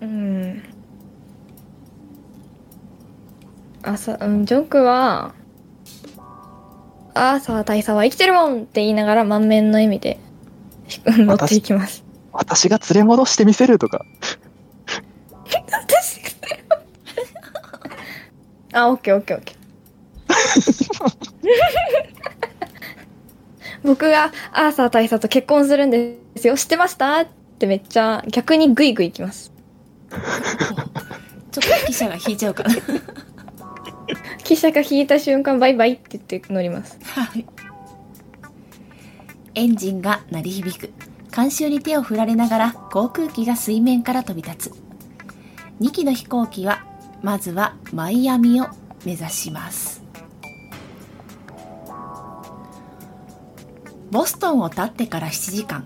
[0.00, 0.62] うん。
[3.82, 5.34] あさ、うん、ジョンクは、
[7.14, 10.18] アーサー大佐は生きてるもんって言いながら満面の笑みで
[10.86, 12.04] ひ乗っていきます。
[12.32, 14.04] 私が連れ戻してみせるとか。
[18.72, 19.60] あ、オッケーオッケーオッケー。
[23.82, 26.56] 僕がアーサー大佐と結婚するんですよ。
[26.56, 27.20] 知ってました？
[27.20, 27.26] っ
[27.58, 29.52] てめっちゃ逆にグイグイいきます。
[30.10, 32.70] ちょっと記者が引いちゃうから
[34.44, 36.98] 記者が引いた瞬間バイバイって言って乗ります。
[37.02, 37.44] はい
[39.54, 40.90] エンジンが鳴り響く
[41.32, 44.72] 観衆に手を振られながら航空機が水面から飛び立つ
[45.80, 46.84] 2機の飛行機は
[47.20, 48.68] まずはマイアミを
[49.04, 49.99] 目指します
[54.10, 55.84] ボストンを立ってから7時間。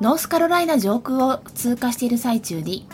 [0.00, 2.88] ノースカロライナ上空を通過している最中に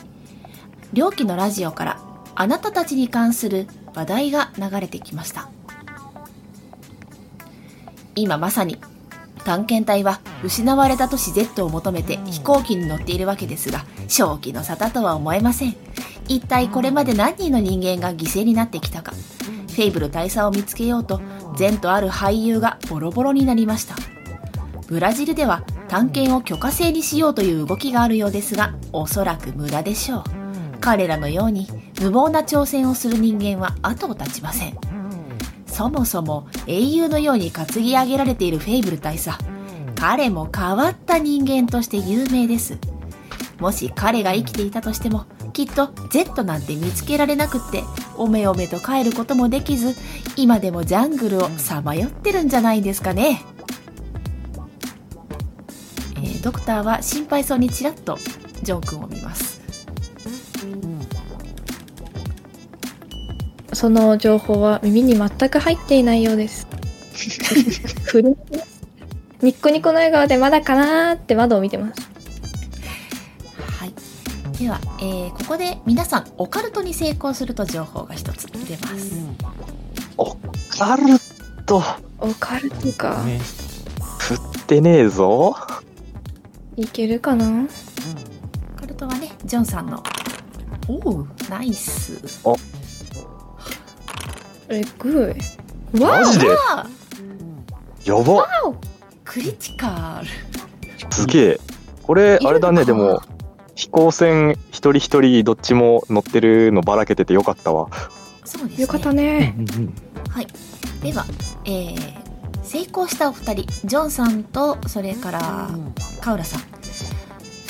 [0.93, 2.01] 両機のラジオから
[2.35, 5.49] あなたたちに関する話題が流れてきました。
[8.15, 8.79] 今まさに
[9.45, 15.77] 探検隊は失われた都市 Z を求めて飛行機に乗っているわけですが正気の沙汰とは思えません。
[16.29, 19.13] 一体これまで何人の人間が犠牲になってきたか。
[19.13, 21.23] フェイブル大佐を見つけようと
[21.57, 23.95] 善とある俳優がボロボロになりました。
[24.89, 30.25] ブラジルでは探検を許可制にしようという動きがあるようですがおそらく無駄でしょう。
[30.81, 31.69] 彼らのように
[32.01, 34.79] 無謀な挑戦をする人間は後を絶ちません。
[35.67, 39.39] そもそも英雄のように担ぎ上げられているフェイブル大佐
[39.95, 42.79] 彼も変わった人間として有名です。
[43.61, 47.83] もし彼が生きていたとしてもきっと Z なんて見つけられなくって
[48.17, 49.97] おめおめと帰ることもできず
[50.37, 53.43] 今でもジャングルをさまよってるんじゃないですかね、
[56.43, 58.19] ドクターは心配そうにちらっと
[58.63, 59.59] ジョン君を見ます
[63.79, 66.67] その情報は耳に全く入っていないようです。
[68.05, 68.37] ふる
[69.41, 72.01] ニッコニコの笑顔でまだかなーって窓を見てます。
[73.79, 73.95] はい
[74.59, 79.13] では、えーここで皆さんオカルトに成功すると情報が一つ出ます
[80.17, 80.37] オ
[80.71, 81.05] カル
[81.65, 81.83] ト、
[82.19, 83.23] オカルトか。
[83.23, 83.41] ね
[84.19, 85.55] 振ってねえぞ。
[86.81, 87.67] いけるかな？
[88.77, 90.01] オカルトはねジョンさんの
[90.87, 92.23] おおナイス
[94.69, 95.35] えぐ
[95.93, 96.01] い。
[96.01, 96.47] わマジで？
[96.71, 96.87] あ
[98.05, 98.47] やば。
[99.25, 100.29] クリティカル
[101.13, 101.61] すげえ。
[102.05, 103.23] これ、あれだね、でも、
[103.75, 107.89] 飛行船一人一人どっちも乗ってるのばらけててよかったわ。
[108.45, 109.55] そうですねよかったね。
[109.59, 109.95] うんうん
[110.31, 110.47] はい
[111.03, 111.25] では、
[111.65, 112.18] えー
[112.69, 115.71] 成功したお二人ジョンさんとそれから
[116.21, 116.61] カウラさん。
[116.61, 116.67] フ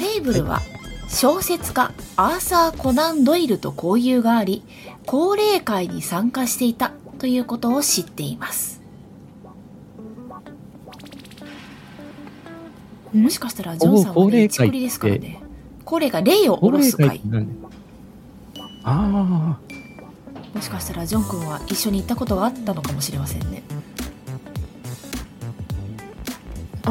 [0.03, 0.61] ェイブルは
[1.09, 4.65] 小説家アーサー・コナン・ドイルと交友があり
[5.07, 6.91] 高齢会に参加していた
[7.21, 8.83] ということを知っています。
[13.15, 15.41] もしかしたらジョンさんはね一クリですからね。
[15.85, 17.09] 高齢会霊を下ろす会。
[17.09, 17.49] 会って何
[18.83, 19.59] あ
[20.55, 23.63] もしかしたらジョン君は一緒に行ったことがあったのかもしれませんね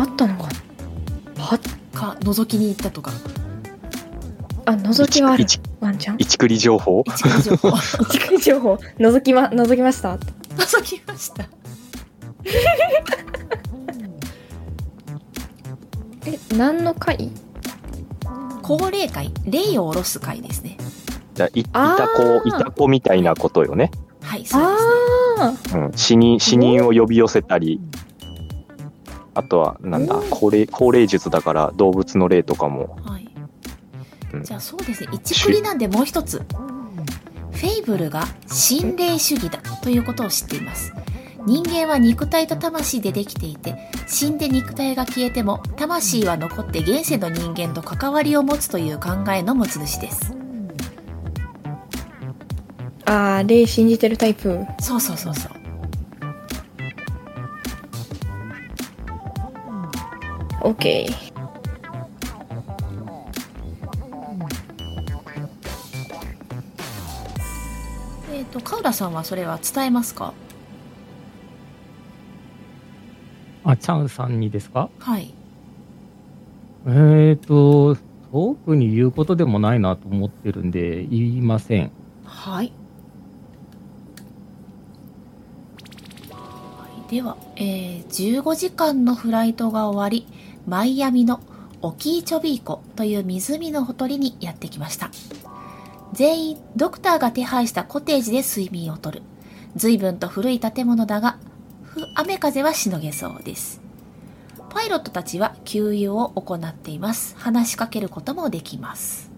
[0.02, 0.43] あったのか
[1.38, 1.60] は
[1.93, 3.12] か覗きに行ったとか？
[4.66, 5.43] あ、覗きはある。
[5.43, 6.18] 一ワンちゃん？
[6.18, 7.04] 一栗情報？
[7.08, 7.72] 一部情報。
[8.39, 8.76] 情報。
[9.00, 10.18] 覗きま、覗きました？
[10.18, 11.45] 覗きました。
[16.26, 17.32] え、何の会？
[18.62, 19.32] 高齢会？
[19.45, 20.78] 霊を下ろす会ですね。
[21.34, 23.91] じゃあいいた子、いた子みたいなことよね。
[24.22, 25.78] はいそうですね。
[25.80, 27.80] あうん、死人、死人を呼び寄せたり、
[29.38, 33.30] あとは、なんだうん、高齢、高齢術だから動物の霊とかも、はい。
[34.34, 34.44] うん。
[34.44, 35.10] じゃあそうですね。
[35.12, 36.38] 一クリなんでもう一つ。
[36.40, 40.94] フェイブルが心霊主義だということを知っています。
[41.46, 50.36] 人間は肉体と魂でできていて死んで肉体が消えても魂は残って現世の人間と関わりを持つという考えの持ち主です。
[53.06, 53.12] あ。
[53.12, 54.66] ああ、霊信じてるタイプ。
[54.82, 55.57] そうそうそうそう
[60.62, 61.34] オッケー。
[68.34, 70.34] えっ、とカウラさんはそれは伝えますか？
[73.64, 73.72] あ。
[73.72, 74.89] あ、チャンさんにですか？
[74.99, 75.34] はい
[76.86, 77.97] えーと、
[78.32, 81.91] 特に言うことでもないなと思ってるんで、言いません。
[82.26, 82.72] はい。
[87.10, 90.28] では、えー15時間のフライトが終わり、
[90.68, 91.39] マイアミの
[91.82, 95.10] オキーチョビーコという湖のほとりにやってきました。
[96.14, 99.22] 全員、ドクターが手配したコテージで睡眠をとる。
[99.76, 101.38] 随分と古い建物だが、
[102.16, 103.82] 雨風はしのげそうです。
[104.70, 107.36] パイロットたちは給油を行っています。
[107.38, 109.32] 話しかけることもできます。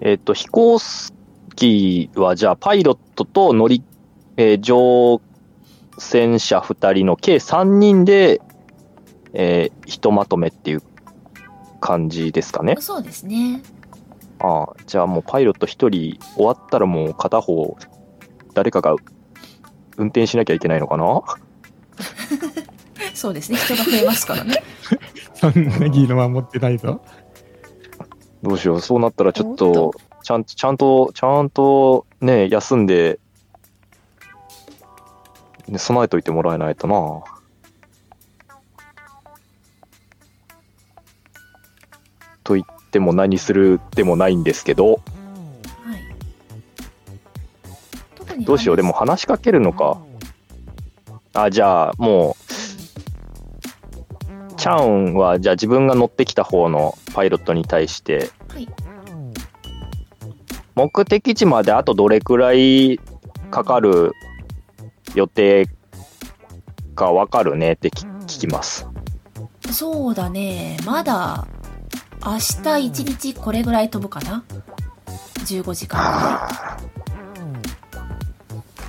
[0.00, 0.78] えっ、と、飛行
[1.58, 3.82] 機は、じゃあ、パイロットと乗り、
[4.36, 5.20] えー乗
[5.98, 8.40] 船者2人の計3人で、
[9.32, 10.82] えーひとまとめっていう
[11.80, 12.76] 感じですかね。
[12.78, 13.62] そうですね。
[14.40, 15.88] ああ、じゃあもうパイロット1人
[16.36, 17.76] 終わったらもう片方、
[18.54, 18.94] 誰かが
[19.96, 21.22] 運転しなきゃいけないのかな？
[23.14, 23.58] そうですね。
[23.58, 24.62] 人が増えますからね。
[25.34, 27.00] そんなギーのは持ってないぞ。
[28.44, 29.92] どうしよう、そうなったらちょっと、
[30.28, 33.18] ちゃんちゃんと、ちゃんとね、休んで、
[35.66, 37.24] ね、備えといてもらえないとな。
[42.44, 45.00] と言っても何するでもないんですけど、は
[48.38, 48.44] い。
[48.44, 49.98] どうしよう、でも話しかけるのか。
[51.32, 52.36] あ、じゃあも
[54.50, 58.68] う、チャンは、じゃあ自分が乗ってきた方のパイロットに対して、はい。
[60.78, 63.00] 目的地まであとどれくらい
[63.50, 64.12] かかる
[65.16, 65.68] 予定
[66.94, 68.86] かわかるねって聞聞きます。
[69.72, 70.76] そうだね。
[70.86, 71.48] まだ、
[72.24, 74.44] 明日一日これぐらい飛ぶかな
[75.38, 76.00] ?15 時間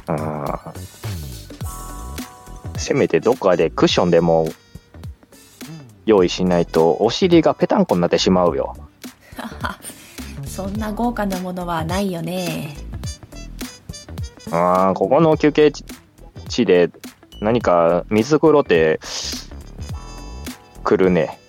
[0.05, 0.19] ぐらい。
[0.19, 0.45] うん
[2.77, 4.47] せめてどっかでクッションでも
[6.05, 8.77] 用意しないとお尻がペタンコになってしまうよ。
[10.59, 12.75] そんな豪華なものはないよね。
[14.51, 15.71] ああ、ここの休憩
[16.49, 16.91] 地で
[17.39, 18.99] 何か水風呂って
[20.83, 21.39] 来るね。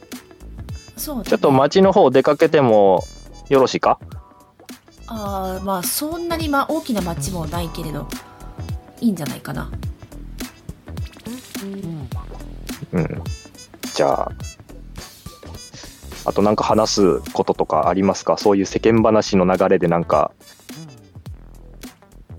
[0.96, 3.02] そうだねちょっと町の方出かけても
[3.48, 3.98] よろしいか？
[5.08, 8.06] ああまあそんなにまあ大きな町もないけれど
[9.00, 9.72] いいんじゃないかな
[12.92, 13.22] うん。
[13.92, 14.30] じゃあ、
[16.30, 18.38] あとなんか話すこととかありますか？
[18.38, 20.30] そういう世間話の流れでなんか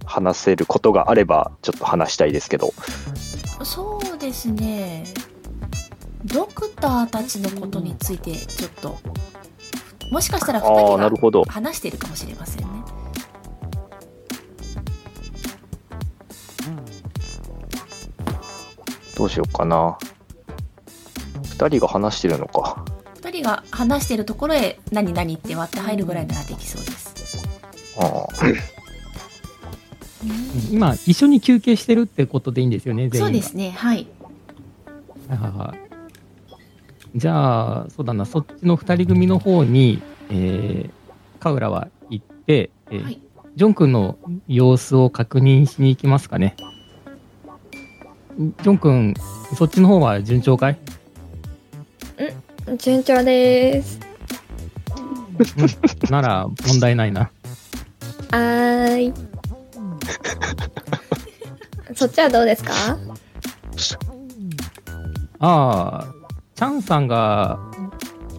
[0.05, 2.73] 話せることがあればちょっと話したいですけど。
[3.65, 5.03] そうですね
[6.23, 8.97] ドクターたちのことについてちょっと
[10.09, 11.51] もしかしたらああ、な2人るほどが。
[11.51, 12.69] 話しているかもしれませんね
[19.17, 19.97] どうしようかな。
[21.43, 22.85] 二人が話してるのか。
[23.31, 27.11] 2人が話しているところへ何々って割って入るぐらいならできそうです
[27.97, 28.27] ああ
[30.69, 33.25] 今、一緒に休憩してるってことでいいんですよね、全員が。
[33.25, 34.07] そうですねはい
[35.29, 37.17] はいはいはい。
[37.17, 40.89] じゃあ、そうだな、そっちの二人組の方に、えー、
[41.39, 43.19] カウラは行って、えーはい
[43.53, 44.17] ジョン君の
[44.47, 46.55] 様子を確認しに行きますかね。
[48.37, 49.13] ジョン君、
[49.57, 50.79] そっちの方は順調かい？
[52.77, 53.99] 順調です。
[56.09, 57.21] なら問題ないな。
[57.21, 59.13] はーい。
[61.95, 62.73] そっちはどうですか？
[65.39, 66.13] ああ、
[66.55, 67.59] チャンさんが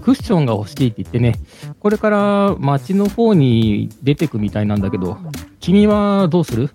[0.03, 1.35] クッションが欲しいって言ってね、
[1.81, 5.19] これから街の方に出てくみたいなんだけど、
[5.61, 6.71] 君はどうする？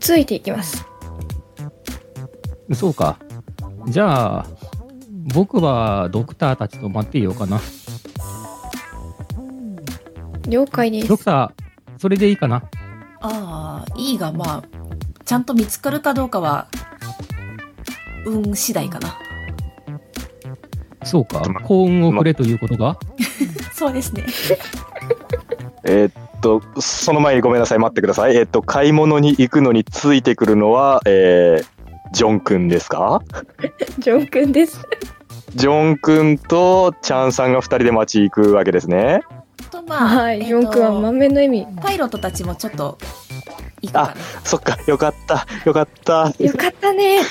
[0.00, 0.84] ついていきます。
[2.72, 3.18] そうか。
[3.88, 4.46] じゃあ、
[5.32, 7.60] 僕はドクターたちと待っていようかな。
[10.48, 11.08] 了解です。
[11.08, 12.62] ドクター、それでいいかな
[13.20, 14.62] ああいいがまあ
[15.24, 16.68] ちゃんと見つかるかどうかは
[18.26, 19.16] 運次第かな
[21.04, 21.40] そうか。
[21.62, 22.98] 幸運をくれということが？
[23.72, 24.24] そうですね
[25.84, 28.36] えーっと、その前にごめんなさい、待ってください。
[28.36, 31.64] えーっと、買い物に行くのについてくるのは、えー、
[32.12, 33.22] ジョン君ですか？
[33.98, 34.80] ジョン君です。
[35.54, 39.22] ジョン君とチャンさんが二人で街行くわけですね。
[39.70, 41.66] とまあ、はい、えっとジョン君は満面の笑み。
[41.80, 42.98] パイロットたちもちょっと
[43.82, 46.32] 行くかなそっか、よかった、よかった。
[46.38, 47.20] よかったね。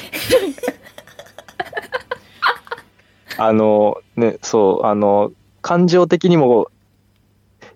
[3.38, 6.68] あの、ね、そう、あの、感情的にも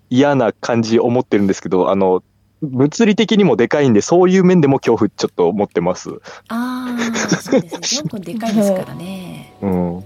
[0.08, 2.22] 嫌な感じ思ってるんですけど、あの、
[2.62, 6.20] 物理的にもでかいんで、そういう面でも恐怖ちょっと持ってます。
[6.48, 10.04] ああそうですねジョン君でかいですからねうん。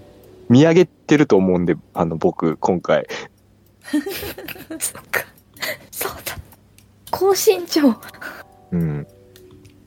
[0.53, 3.07] 見上げてると思うんで、あの、僕、今回。
[4.79, 5.25] そっか。
[5.91, 6.37] そうだ。
[7.11, 7.97] 高身長。
[8.73, 9.07] うん。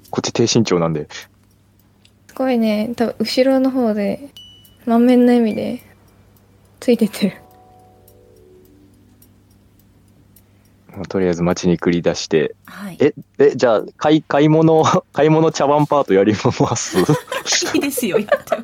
[0.10, 1.08] こっち低身長なんで。
[1.10, 1.30] す
[2.34, 2.92] ごいね。
[2.96, 4.30] 多分後ろの方で
[4.88, 5.84] 満面の笑みで
[6.80, 7.36] ついてってる。
[10.96, 12.56] まあとりあえず街に繰り出して。
[12.66, 16.98] はいえ、え、じゃあ、買い、買い物、 買い物茶碗パートやります？
[17.76, 18.64] いいですよやっても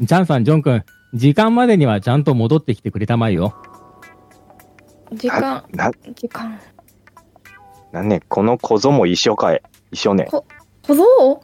[0.00, 3.54] ジャンさん、ジョン君、時間までにはちゃんと戻ってきてくれたまえよ。
[5.12, 6.60] 時間、な、時間。
[7.90, 9.62] なんね、この小僧も一緒かい。
[9.90, 10.28] 一緒ね。
[10.30, 10.44] 小
[10.94, 11.42] 僧？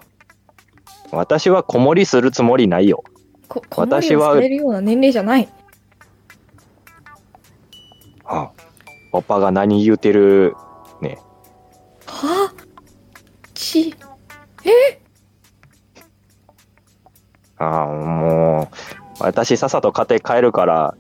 [1.11, 3.03] 私は子守りするつもりないよ。
[3.49, 5.49] こ、子守れるような年齢じゃない。
[8.25, 8.63] はあ、
[9.13, 10.55] おっぱが何言うてる。
[12.07, 12.53] は？
[12.53, 12.55] あ
[13.55, 13.95] ち、
[17.65, 18.77] ああ、もう、
[19.21, 20.95] 私さっさと家庭帰るから、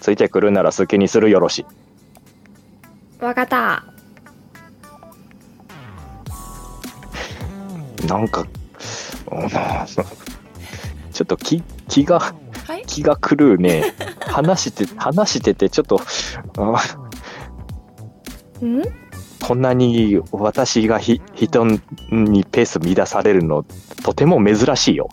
[0.00, 1.64] ついてくるなら好きにするよろし。
[3.20, 3.84] わかった。
[8.06, 9.48] なんか、うん
[11.12, 12.34] ちょっと気、気が、は
[12.78, 12.84] い？
[12.86, 13.94] 気が狂うね。
[14.26, 16.00] 話して、話してて、ちょっと、
[16.58, 16.82] あ
[18.64, 18.82] ん？
[19.42, 21.64] こんなに私がひ人
[22.10, 23.64] にペース乱されるの、
[24.04, 25.08] とても珍しいよ。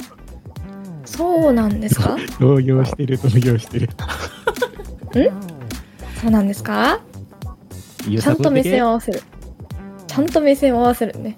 [1.05, 2.15] そうなんですか？
[2.39, 3.89] 動揺してる、動揺してる。
[6.21, 6.99] そうなんですか？
[8.19, 9.21] ちゃんと目線を合わせる。
[10.07, 11.37] ちゃんと目線を合わせるね。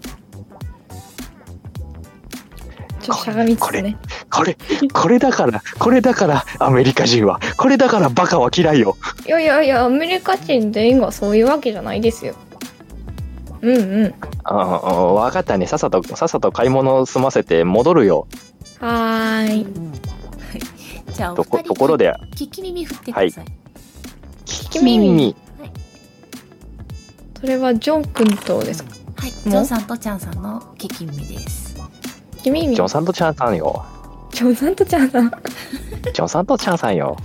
[3.02, 3.98] ちょっとしゃがみつつね。
[4.30, 4.56] これ、
[4.94, 8.96] これだから、これだからアメリカ人は、これだからバカは嫌いよ。
[9.26, 12.36] いやいやいや、アメリカ人全員がそういうわけじゃないですよ。
[13.62, 14.14] うんうん。
[14.44, 15.68] ああ、わかったね。
[15.68, 18.28] さっさと、さっさと買い物済ませて戻るよ。
[18.80, 19.68] はーい。
[21.14, 23.46] じゃあおとこ、二人ところで、聞き耳振ってください、
[24.46, 25.10] き耳。
[25.12, 25.36] に、
[27.40, 28.92] それはジョン君とですか？
[29.18, 31.76] はい、ジョンさんとチャンさんの聞き耳です。
[32.42, 32.76] き耳？
[32.76, 33.86] ジョンさんとチャンさんよ。
[34.32, 35.30] ジョンさんとちゃんさん。
[35.30, 37.18] ジョンさんとチャンさんよ。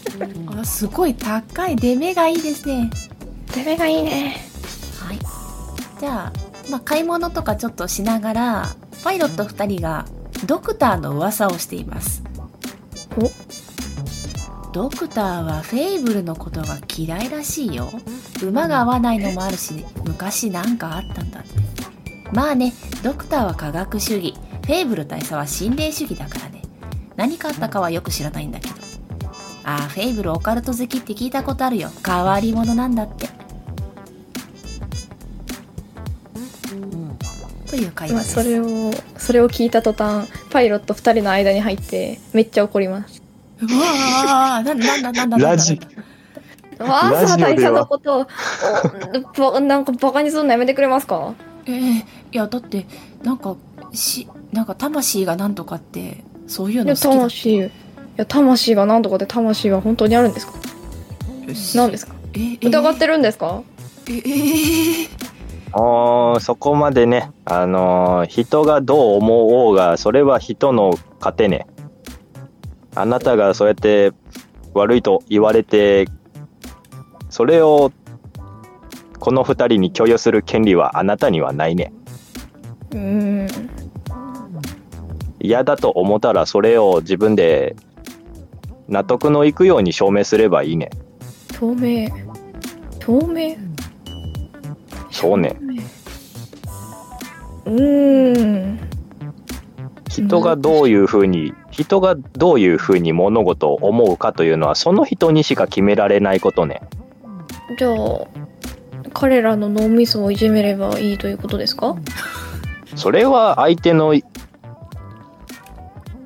[0.56, 1.76] あすごい高い。
[1.76, 2.88] 出目がいいですね。
[3.54, 4.36] デメがいいね。
[4.98, 5.18] はい
[6.02, 8.66] じゃあ、まあ、買い物とかちょっとしながら
[9.04, 10.04] パイロット2人が
[10.48, 12.24] ドクターの噂をしています。
[14.72, 17.88] ドクターはフェイブルのことが嫌いらしいよ。
[18.42, 21.50] 馬が合わないのもあるし昔なんかあったんだって。
[22.32, 22.72] まあね
[23.04, 24.34] ドクターは科学主義。
[24.66, 26.62] フェイブル大佐は心霊主義だからね。
[27.14, 28.74] 何かあったかはよく知らないんだけど。
[29.62, 31.90] ああフェイブルオカルト好きって聞いたことあるよ。
[32.04, 33.28] 変わり者なんだって
[37.72, 38.34] という会話です。
[38.34, 43.22] それをそれを聞いた途端パイロット2人の間に入ってめっちゃ怒ります。
[43.62, 45.80] うわあなんだなんだなんだラジ
[46.78, 48.26] わあラジオではさ大佐のこと
[49.56, 51.32] をなんかバカにするのやめてくれますか？
[51.64, 52.84] えー、いやだって
[53.22, 53.56] なんか
[53.94, 57.70] しなんか魂がなんとかってそういうの好きだ魂い
[58.16, 60.52] や魂が何とかで魂は本当にあるんですか？
[61.74, 62.14] 何ですか？
[62.34, 63.62] えー、疑ってるんですか？
[64.08, 65.31] えー、えー
[65.74, 71.66] おーそこまでね、あのー人がどう思おうが、それは人の糧ね。
[72.94, 74.12] あなたがそうやって
[74.74, 76.06] 悪いと言われて、
[77.30, 77.90] それを
[79.18, 81.92] この二人に共有する権利はあなたにはないね。
[82.90, 83.46] うーん
[85.40, 87.74] 嫌だと思ったらそれを自分で
[88.88, 90.90] 納得のいくように証明すればいいね。
[91.52, 92.08] 透明
[93.00, 93.56] 透明
[95.12, 95.56] そうね。
[97.66, 98.80] うーん
[100.08, 106.82] 人がどういうふうに、人がどういうふうに物事を思うかというのはその人にしか決められないことね。
[107.78, 107.94] じゃあ
[109.14, 111.96] 彼らの脳みそをいじめればいいということですか？
[112.94, 114.14] それは相手の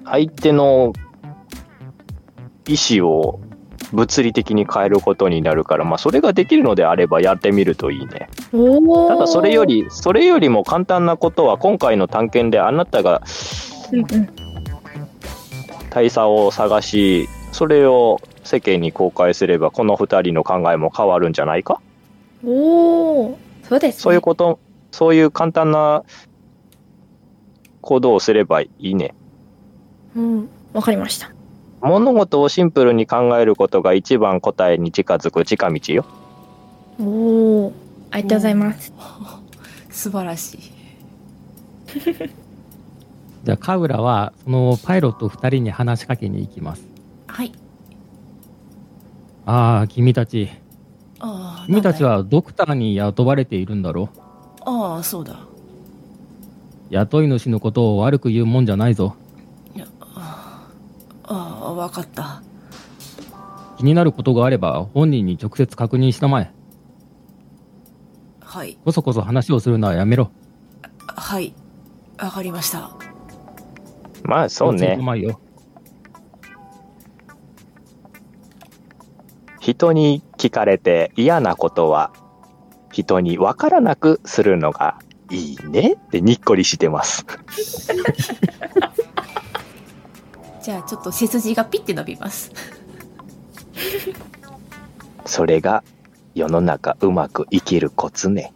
[0.04, 0.92] 相手の
[2.66, 3.40] 意思を
[3.92, 8.28] 物理的に変えることになるから、まあ、それができるのであればやってみるといいね。
[9.08, 13.22] ただそれよりそれよりも簡単なことは今回の探検であなたが
[15.90, 21.80] 大佐を探しそれを世間に公開すればこの2人の考えも変わるんじゃないか？
[22.44, 24.58] おおそうです、ね、そういうこと
[24.90, 26.02] そういう簡単な
[27.80, 29.14] 行動をすればいいね。
[30.16, 30.48] うん。
[30.72, 31.30] わかりました
[31.82, 36.04] 物事をシンプルに考えることが一番答えに近づく近道よ。
[37.00, 37.04] お
[37.66, 37.72] お
[38.10, 38.92] ありがとうございます
[39.90, 40.58] 素晴らしい
[43.44, 46.82] じゃあ、カウラは、そのパイロット2人に話しかけに行きます。
[47.26, 47.52] はい
[49.44, 50.48] ああ、君たち。
[51.20, 54.08] ああ君たちはドクターに雇われているんだろ？
[54.64, 55.36] ああそうだ
[56.90, 59.14] 雇い主のことを悪く言うもんじゃないぞ。
[61.26, 62.42] ああ分かった
[63.78, 66.50] 気になることがあれば本人に直接確認したまえ。
[68.40, 70.30] はいこそこそ話をするのはやめろ。
[71.06, 71.54] はい
[72.18, 72.96] わかりました
[74.24, 75.40] まあそうねうまいよ。
[79.60, 82.12] 人に聞かれて嫌なことは
[82.92, 84.98] 人に分からなくするのが
[85.30, 87.26] いいねってにっこりしてます。
[90.66, 92.50] じゃあちょっと背筋がピッて伸びます
[95.24, 95.84] それが
[96.34, 98.52] 世の中うまく生きるコツね。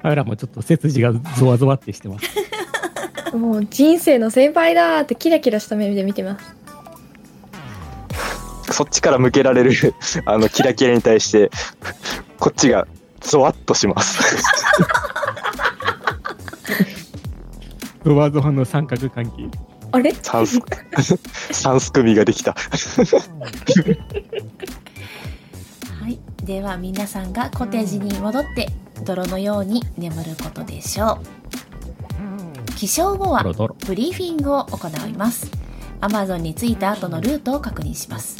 [0.00, 3.36] カウラもちょっと背筋がゾワゾワってしてます。
[3.36, 6.54] もう人生の先輩だーってキラキラした目で見てます
[8.72, 9.72] そっちから向けられる
[10.24, 11.50] あのキラキラに対して
[12.38, 12.88] こっちが
[13.20, 14.22] ゾワッとします。
[18.06, 19.65] ゾワゾワの三角関係。
[19.96, 20.14] あれ？
[20.14, 20.40] サ
[21.72, 22.52] ンス組ができた。
[22.52, 22.58] は
[26.08, 28.68] いでは皆さんがコテージに戻って
[29.04, 31.26] 泥のように眠ることでしょう
[32.74, 33.42] 起床後は。
[33.86, 35.50] ブリーフィングを行います。
[36.00, 38.36] Amazon に着いた後のルートを確認します。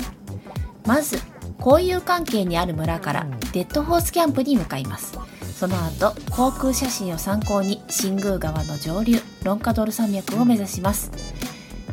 [0.84, 1.18] まず、
[1.58, 5.18] 交友関係にある村からデッドホースキャンプに向かいます。
[5.58, 11.10] その後、航空写真を参考に新宮川の上流、ロンカドル山脈を目指します。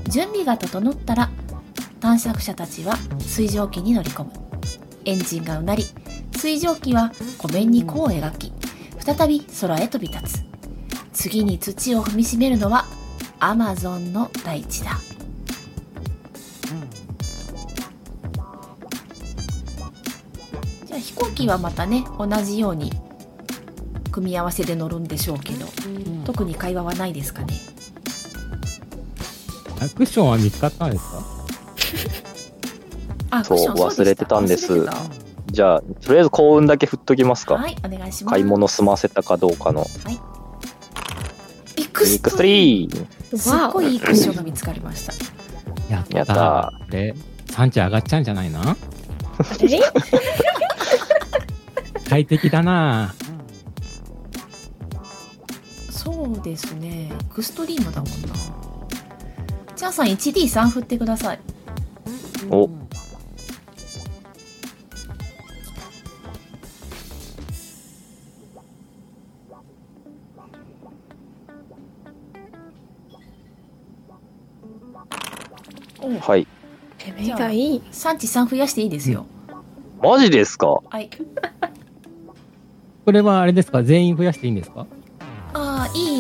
[0.09, 1.29] 準備が整ったら、
[2.01, 4.31] 探索者たちは水蒸気に乗り込む。
[5.05, 5.85] エンジンがうなり、
[6.43, 8.51] 水蒸気は湖面に弧を描き
[8.99, 10.43] 再び空へ飛び立つ
[11.13, 12.83] 次に土を踏みしめるのは
[13.39, 14.97] アマゾンの大地だ
[20.85, 22.91] じゃあ飛行機はまたね同じように
[24.13, 25.65] 組み合わせで乗るんでしょうけど。
[26.25, 27.53] 特に会話はないですかね。
[29.81, 31.23] あクッションは見つかったんですか？
[33.31, 34.87] あそう忘れてたんです。
[35.47, 37.55] じゃあ、とりあえず幸運だけ振っときますか。
[37.55, 38.33] はいお願いします。
[38.33, 39.85] 買い物済ませたかどうかの。
[41.75, 43.07] ビッグビッグストリー。
[43.33, 43.37] 3!
[43.37, 45.13] すっごいいいクッションが見つかりました。
[45.93, 47.13] やったやったこれ、
[47.51, 48.61] 産地上がっちゃうんじゃないの？
[48.61, 48.75] あ
[49.59, 49.81] れ？
[52.09, 53.13] 快適だな
[55.93, 57.11] そうですね。
[57.11, 58.17] エクストリームだもんな。
[59.75, 61.39] チャンさん 1D3 振ってください。
[62.49, 62.69] お、
[76.19, 76.47] はい。
[76.97, 77.81] てめえがいい。
[77.91, 79.25] 産地3増やしていいですよ、
[80.01, 80.81] マジですか？
[80.89, 81.09] はい。
[83.05, 83.83] これはあれですか？
[83.83, 84.85] 全員増やしていいんですか？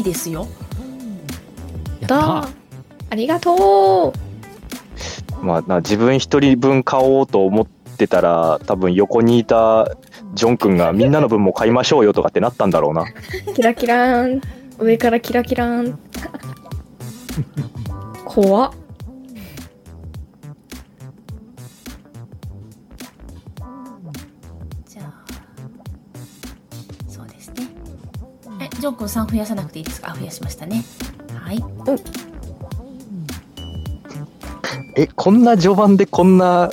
[0.03, 0.47] ですよ。
[2.01, 2.47] やだ
[3.09, 4.13] ありがと
[5.41, 5.45] う。
[5.45, 9.95] まあ、な自分一人分買おうと思ってたら、多分横にいた
[10.33, 13.05] ジョン君がみんなの分も買いましょうよとかってなったんだろうな。
[13.53, 14.41] キラキラーン。
[14.79, 15.99] 上からキラキラーン。
[18.25, 18.71] 怖っ
[28.83, 30.11] えジョン君3増やさなくていいですか？
[30.11, 30.83] あ増やしましたね。
[31.33, 31.63] はい。
[34.95, 36.69] え、こんな序盤でこんな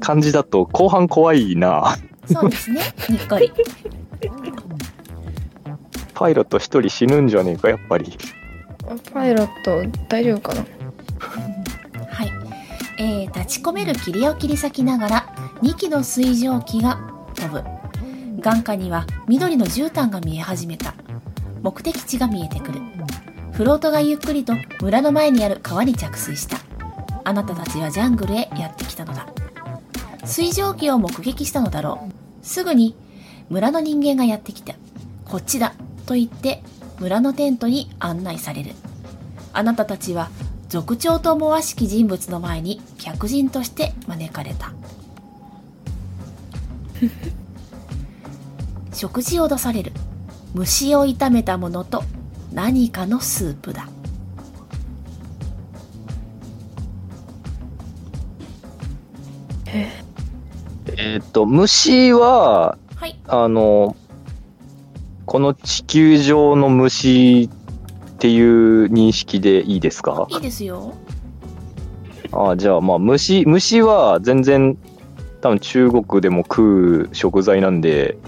[0.00, 1.98] 感じだと後半怖いな。
[2.24, 2.80] そうですね。
[3.10, 3.52] にっこり。
[6.14, 8.16] パイロット一人死ぬんじゃねえか、やっぱり。
[9.12, 10.64] パイロット大丈夫かな？
[12.08, 12.30] はい、
[12.98, 15.26] えー、立ち込める霧を切り裂きながら
[15.60, 16.98] 2機の水蒸気が
[17.34, 17.62] 飛ぶ。
[18.40, 20.94] 眼下には緑の絨毯が見え始めた
[21.62, 22.80] 目的地が見えてくる。
[23.52, 26.58] フロートがゆっくりと村の前にある川に着水した。
[27.24, 29.26] あなたたちはジャングルへやってきたのだ。
[30.24, 32.46] 水蒸気を目撃したのだろう。
[32.46, 32.94] すぐに
[33.50, 34.74] 村の人間がやってきた。
[35.26, 35.74] こっちだ
[36.06, 36.62] と言って
[36.98, 38.72] 村のテントに案内される。
[39.52, 40.30] あなたたちは
[40.68, 44.72] 族長と思わしき人物の前に客人として招かれた。
[48.92, 49.92] 食事を出される
[50.54, 52.02] 虫を炒めたものと
[52.52, 53.88] 何かのスープだ。
[59.66, 61.22] えー。
[61.22, 63.16] っと、虫は、はい。
[63.28, 63.96] あの、
[65.26, 67.48] この地球上の虫っ
[68.18, 70.26] ていう認識でいいですか？
[70.30, 70.92] いいですよ。
[72.32, 74.76] あじゃあまあ虫虫は全然
[75.40, 78.18] 多分中国でも食う食材なんで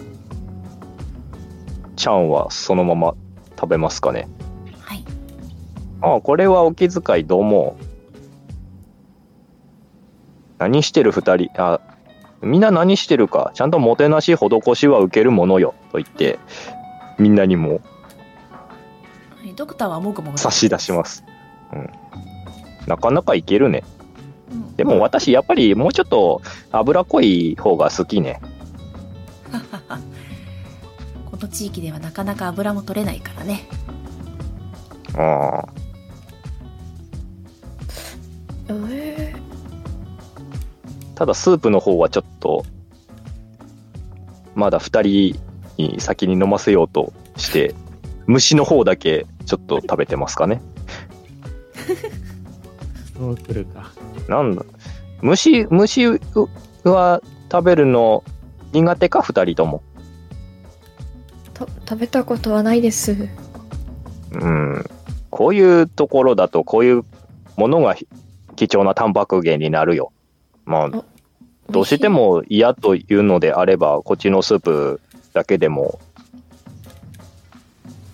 [2.03, 3.15] ちゃんはそのまま
[3.51, 4.29] 食べますかね？
[4.81, 5.05] はい。
[6.01, 7.77] あこれはお気遣いどうも。
[10.59, 11.51] 何してる二人？
[11.57, 11.81] あ
[12.41, 13.53] みんな何してるか？
[13.55, 15.77] ちゃんともてなし施しは受けるものよ。
[15.93, 16.41] と言って
[17.21, 17.75] みんなにも。
[17.75, 17.79] は
[19.45, 21.23] いドクターはもぐもぐ差し出します、
[21.73, 21.91] うん、
[22.89, 23.85] なかなかいけるね。
[24.51, 24.75] うん。
[24.75, 26.43] でも私やっぱりもうちょっと
[26.73, 28.41] 脂っこい方が好きね。
[28.43, 28.49] こ
[31.43, 33.67] の地域ではなかなか油も取れないからね。
[35.15, 35.65] あ
[38.91, 39.35] え
[41.15, 42.65] ただスープの方はちょっと
[44.55, 45.41] まだ2人
[45.77, 47.75] に先に飲ませようとして
[48.27, 50.63] 虫の方だけちょっと食べてますかね。
[53.15, 53.93] そうくるか。
[54.29, 54.65] なんだ？
[55.21, 56.19] 虫虫
[56.85, 57.21] は
[57.51, 58.25] 食べるの
[58.73, 59.83] 苦手か？2人とも
[61.55, 63.29] と食べたことはないです。
[64.33, 64.85] うん。
[65.31, 67.05] こういうところだとこういう
[67.57, 67.97] ものが
[68.57, 70.13] 貴重なタンパク源になるよ。
[70.65, 71.05] まあ
[71.71, 75.01] どうしても嫌というのであればこっちのスープ
[75.33, 75.99] だけでも。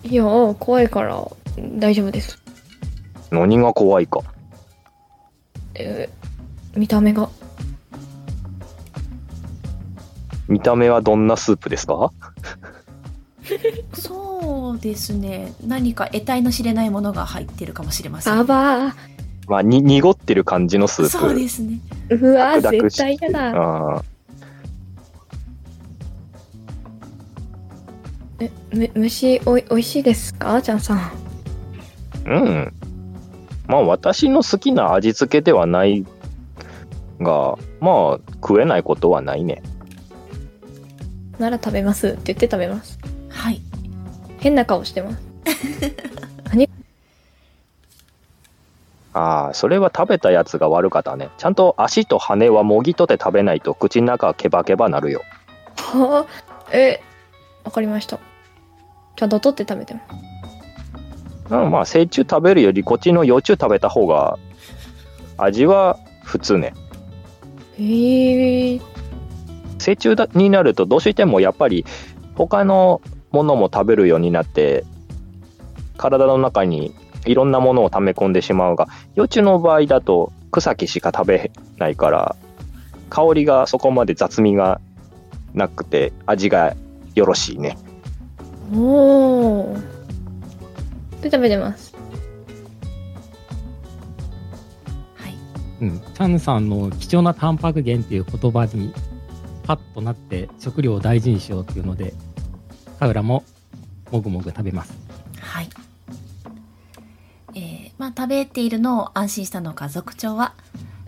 [0.03, 1.27] いや怖いから
[1.57, 2.39] 大丈夫です。
[3.31, 4.21] 何が怖いか。
[5.75, 6.19] えー
[6.77, 7.29] 見た目が。
[10.47, 12.13] 見た目はどんなスープですか？
[13.93, 15.53] そうですね。
[15.65, 18.33] 何か得体の知れないものが入ってるかもしれません。
[18.33, 18.95] あば
[19.47, 21.09] まあに濁ってる感じのスープ。
[21.09, 21.79] そうですね。
[22.09, 24.03] ーうわ絶対やだ。
[28.39, 30.61] えむ虫おいおいしいですか？
[30.61, 31.11] ちゃんさん。
[32.25, 32.73] うん。
[33.67, 36.05] まあ私の好きな味付けではない
[37.19, 39.61] が、まあ食えないことはないね。
[41.39, 42.09] なら食べます。
[42.09, 42.93] って言って食べます。
[42.93, 42.98] はい
[44.39, 45.19] 変な顔してます
[49.13, 51.29] ああ、それは食べたやつが悪かったね。
[51.37, 55.23] ちゃんと足と羽はもぎ取って食べないと口の中ケバケバなるよ。
[55.77, 56.25] は？
[56.25, 57.01] あえ
[57.63, 58.19] わかりました
[59.15, 60.01] ちゃんと取って食べてま
[61.49, 64.37] すうん、まあ成虫食べるよりこっちの幼虫食べた方が
[65.37, 66.73] 味は普通ね。
[67.79, 68.81] へえ
[69.79, 71.85] 成虫だになるとどうしてもやっぱり
[72.35, 73.01] 他の
[73.31, 74.85] ものも食べるようになって
[75.97, 82.35] 体の中にいろんなものを溜め込んでしまうが幼虫の場合だと草木しか食べないから
[83.09, 84.81] 香りがそこまで雑味が
[85.53, 86.75] なくて味が
[87.15, 87.77] よろしいね。
[88.73, 89.77] おお
[91.21, 91.95] で食べてます。
[95.15, 95.35] はい。
[95.81, 98.93] うん、チャンさんの貴重なタンパク源っていう言葉に
[99.63, 102.13] パッとなって食料を大事にしようっていうので
[102.99, 103.45] カウラも
[104.11, 104.93] もぐもぐ食べます
[105.39, 105.69] はい。
[107.55, 110.53] えー、まあ食べているのを安心したのか族長は、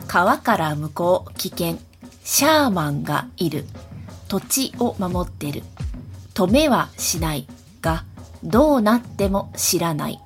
[0.07, 1.77] 川から向こう危険、
[2.23, 3.65] シャーマンがいる、
[4.29, 5.63] 土地を守ってる、
[6.33, 7.45] 止めはしない
[7.81, 8.05] が、
[8.43, 10.19] どうなっても知らない、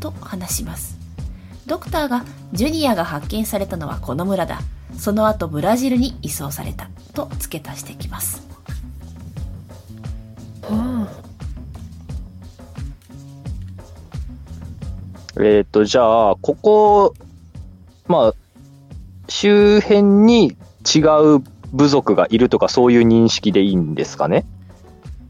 [0.00, 0.96] と話します。
[1.66, 4.60] ドクターが、ジュニアが発見されたのはこの村だ。
[4.98, 8.55] その後ブラジルに移送された、と付け足してきます。
[10.68, 11.08] は
[15.38, 17.14] えっ、とじゃあここ
[18.06, 18.34] まあ
[19.28, 20.56] 周辺に
[20.94, 21.00] 違
[21.36, 21.42] う
[21.72, 24.46] 部族がいるとかそういう認識でいいんですかね？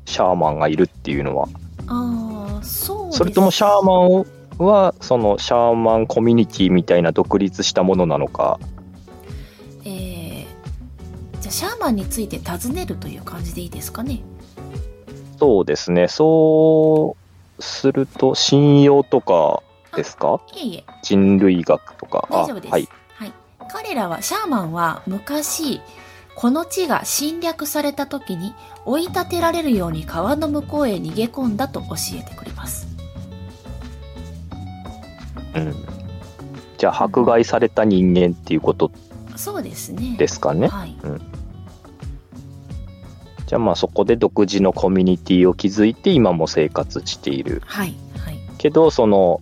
[0.05, 1.49] シャーマンがいるっていうのは。
[1.89, 8.61] ああ、そうそれともシャーマンはそのシャーマンコミュニティみたいな独立したものなのか？
[9.85, 10.45] えー、
[11.41, 14.21] じゃあシャーマンについて尋ねるという感じでいいですかね？
[15.39, 16.09] そうですね。
[16.09, 17.17] そ
[17.59, 19.63] うすると信用とか
[19.95, 20.41] ですか？
[20.55, 20.85] いえいえ。
[21.03, 22.27] 人類学とか。
[22.31, 22.89] 大丈夫です、はい。
[23.15, 23.33] はい、
[23.71, 25.81] 彼らはシャーマンは昔
[26.37, 32.87] この地が侵略された時に追い立てられるように川の向こうへ逃げ込んだと教えてくれます。
[35.55, 35.75] うん、
[36.77, 38.91] じゃあ迫害された人間っていうこと
[39.35, 40.17] そうですね。
[40.19, 40.69] ですかね？
[40.69, 40.95] はい
[43.47, 47.63] じゃあまあそこで独自のコミュニティを築いて今も生活している。
[47.65, 48.39] はいはい。
[48.59, 49.41] けどその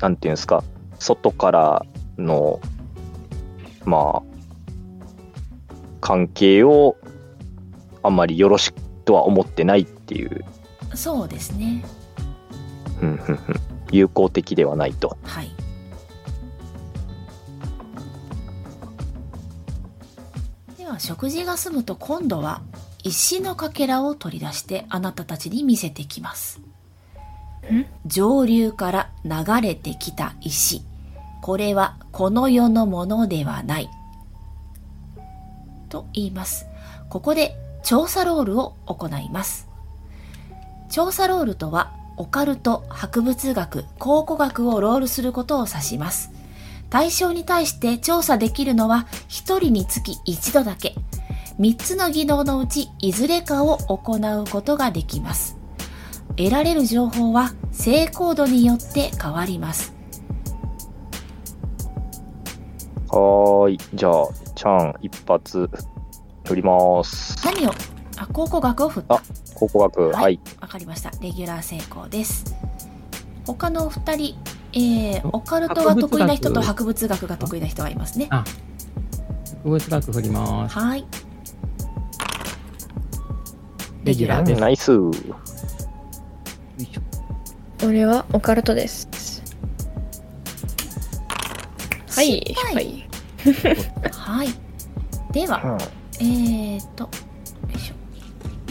[0.00, 0.62] なんていうんですか
[0.98, 1.86] 外から
[2.18, 2.60] の
[3.84, 4.30] まあ
[6.00, 6.96] 関係を
[8.02, 10.44] あんまりよろしくとは思ってないっていう、
[10.94, 11.84] そうですね。
[13.02, 13.60] うんふんふん。
[13.92, 15.16] 友好的ではないと。
[15.22, 15.50] はい
[21.00, 22.60] 食事が済むと今度は
[23.02, 26.60] 石のかけらを取り出してあなたたちに見せてきます。
[28.04, 30.82] 上流から流れてきた石。
[31.40, 33.88] これはこの世のものではない。
[35.88, 36.66] と言います。
[37.08, 39.68] ここで調査ロールを行います。
[40.90, 46.30] 調査ロールとはオカルト、博物学、考古学をロールすることを指します。
[46.90, 50.94] 対象に対して調査できるのは1人につき1度だけ。
[51.58, 55.56] 3つの技能のうちいずれかを行うことができます。
[56.36, 59.94] 得られる情報は成功度によって変わります。
[63.08, 65.68] はーいじゃあちゃん一発
[66.46, 67.36] 振ります。
[67.44, 67.72] 何を？
[68.16, 69.22] あ、考古学を振った。
[69.54, 71.10] 考古学はいはい、わかりました。
[71.20, 72.56] レギュラー成功です。
[73.46, 74.36] 他のお二人、
[74.72, 78.28] えー、オカルトが得意な人と博物学が得意な人がいますね。
[78.30, 78.44] あ
[79.64, 81.04] 植物学振りますはい。
[84.04, 84.92] レギュラーですナイス。
[84.92, 85.10] よ
[86.78, 89.08] いしょ俺はオカルトです
[92.08, 93.08] はいはい
[94.12, 94.48] はい。
[95.32, 95.62] では、
[96.20, 97.10] うんえーと、よ
[97.74, 97.94] いしょ。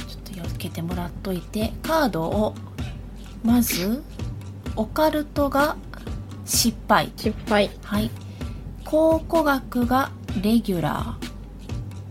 [0.05, 2.53] ちょっと避けてもらっといて、カードを、
[3.43, 4.03] まず、
[4.75, 5.77] オカルトが
[6.49, 7.11] 失敗。
[7.15, 7.69] 失敗。
[7.83, 8.09] はい。
[8.83, 11.15] 考古学がレギュラ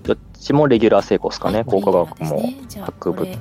[0.04, 1.42] どっちもレギュラー成功ですー。
[1.42, 1.58] かね。
[1.58, 2.36] はい考古学も。
[2.36, 2.56] ね。
[2.68, 3.36] じゃあ博物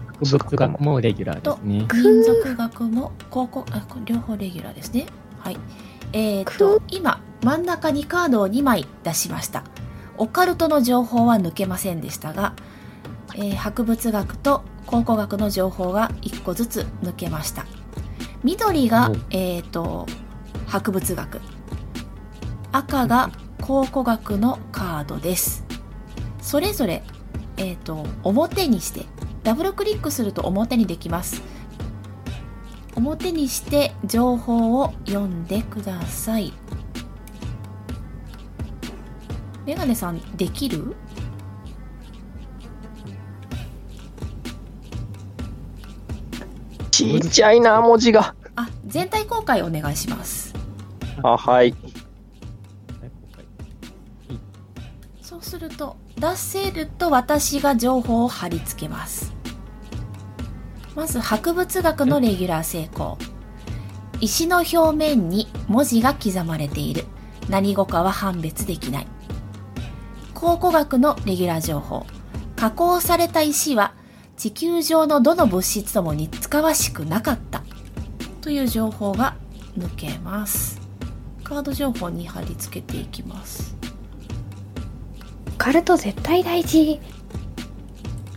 [0.55, 1.87] 学もレギュラーですね。
[1.93, 5.05] 民族学も高校あ両方レギュラーですね。
[5.39, 5.57] はい。
[6.13, 9.63] えー、と今真ん中にカードを2枚出しました。
[10.17, 12.53] オカルトの情報は抜けませんでしたが、
[13.35, 17.67] えー博物学と考古学の情報が1個ずつ抜けました。
[18.43, 20.07] 緑がお、えー、と
[20.67, 21.41] 博物学。
[22.71, 25.65] 赤が考古学のカードです。
[26.41, 27.03] それぞれ、
[27.57, 29.05] えー、と表にして
[29.43, 31.41] ダブルクリックすると表にできます。
[32.95, 36.53] 表にして情報を読んでください。
[39.65, 40.95] メガネさんできる？
[46.91, 48.33] ちっちゃいな、文字が。
[48.55, 50.46] あ全体公開お願いします
[51.23, 51.73] あ、はい。
[55.21, 59.33] そうすると出せると私が情報を貼り付けます。
[60.95, 63.17] まず博物学のレギュラー成功。
[64.19, 67.05] 石の表面に文字が刻まれている。
[67.49, 69.07] 何語かは判別できない。
[70.33, 72.05] 考古学のレギュラー情報。
[72.55, 73.93] 加工された石は
[74.37, 77.63] 地球上のどの物質とも似つかわしくなかった。
[78.41, 79.35] という情報が
[79.77, 80.86] 抜けます。
[81.47, 83.77] カード情報に貼り付けていきます
[85.55, 86.99] オカルト絶対大事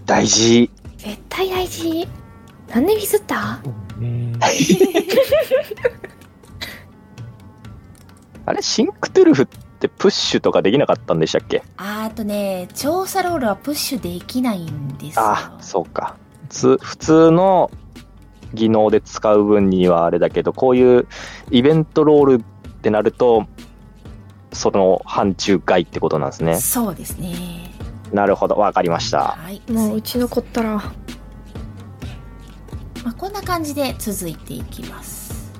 [0.07, 0.71] 大事。
[0.97, 2.07] 絶対大事
[2.69, 3.61] なんでミスった？
[8.47, 11.65] あれ、シンクトゥルフってプッシュとかできなかったんでしたっけ？
[11.79, 15.25] あーとね、調査ロールはプッシュできないんですよ。
[15.25, 16.17] あ、そうか。
[16.49, 17.73] つ普通の
[18.55, 21.09] 技能で使う分にはあれだけど、こういう
[21.51, 22.45] イベントロール
[22.81, 23.47] ってなると、
[24.53, 26.57] その範疇外ってことなんですね。
[26.57, 27.70] そうですね。
[28.11, 29.37] なるほど、わかりました。
[29.37, 29.61] はい。
[29.70, 30.76] もううちの子ったら
[33.05, 35.53] まあ、こんな感じで続いていきます。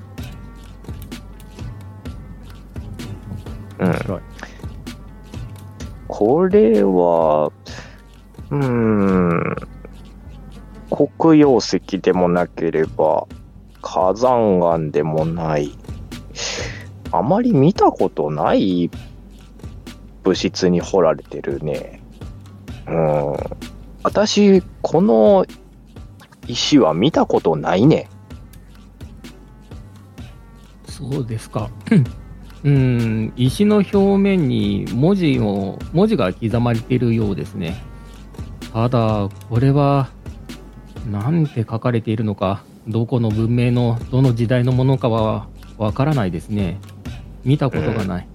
[3.79, 4.21] うん。
[6.07, 7.51] これは、
[8.49, 9.55] うーん、
[11.17, 13.27] 黒曜石でもなければ、
[13.81, 15.77] 火山岩でもない、
[17.11, 18.89] あまり見たことない
[20.23, 22.01] 物質に掘られてるね。
[22.87, 23.35] うん。
[24.03, 25.45] 私、この
[26.47, 28.09] 石は見たことないね。
[30.85, 31.69] そうですか。
[32.63, 37.81] うん、石の表面に文字を、文字が刻まれているようですね。
[38.71, 40.09] ただ、これは、
[41.09, 45.47] なんて書かれているのか、どこの文明の、どの時代のものかは
[45.79, 46.79] わからないですね。
[47.43, 48.27] 見たことがない。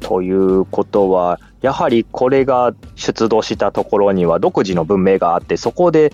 [0.00, 6.12] ということは、やはりこれが出土したところには独自の文明があって、そこで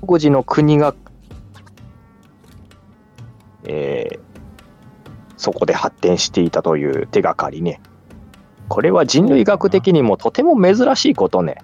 [0.00, 0.94] 独自の国が、
[3.64, 4.28] えー
[5.38, 7.80] そこで発展していたという手がかりね。
[8.68, 11.58] これは人類学的にもとても珍しいことね。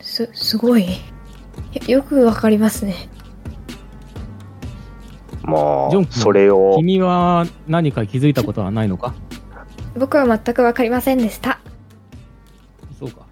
[0.00, 0.90] すすごいよ
[1.86, 3.08] よくわかりますね
[5.48, 9.14] もう、ジョン君それを、君は何か気づいたことはないのか？
[9.96, 11.58] 僕は全くわかりませんでした
[12.98, 13.22] そうか。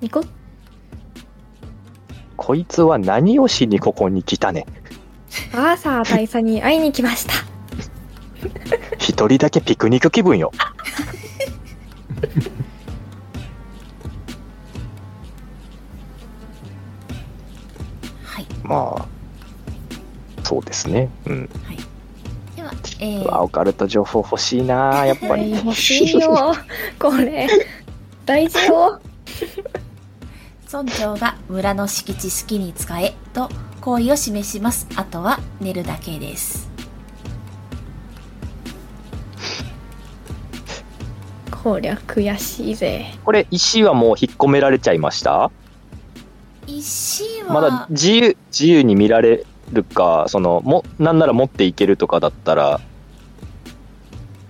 [0.00, 0.22] ニコ？
[2.36, 4.66] こいつは何をしにここに来たね。
[5.54, 7.32] アーサー大佐に会いに来ました
[8.98, 10.50] 一人だけピクニック気分よ。
[20.60, 21.08] そうですね。
[21.26, 21.48] うん。
[22.54, 25.52] では、えうわー、オカルト情報欲しいなやっぱり。
[25.52, 26.54] 欲しいよ
[27.00, 27.48] これ
[28.26, 29.00] 大事よ
[30.70, 33.48] 村長が村の敷地好きに使えと
[33.80, 34.86] 好意を示します。
[34.96, 36.68] あとは寝るだけです。
[41.50, 45.50] こりゃ悔しいぜこれ、石はもう引っ込められちゃいました？
[46.66, 52.80] 石は、まだ自由、自由に見られるか、その、も、なんなら持っていけるとかだったら、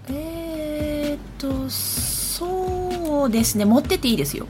[0.09, 3.65] えーっと、そうですね。
[3.65, 4.47] 持ってっていいですよ。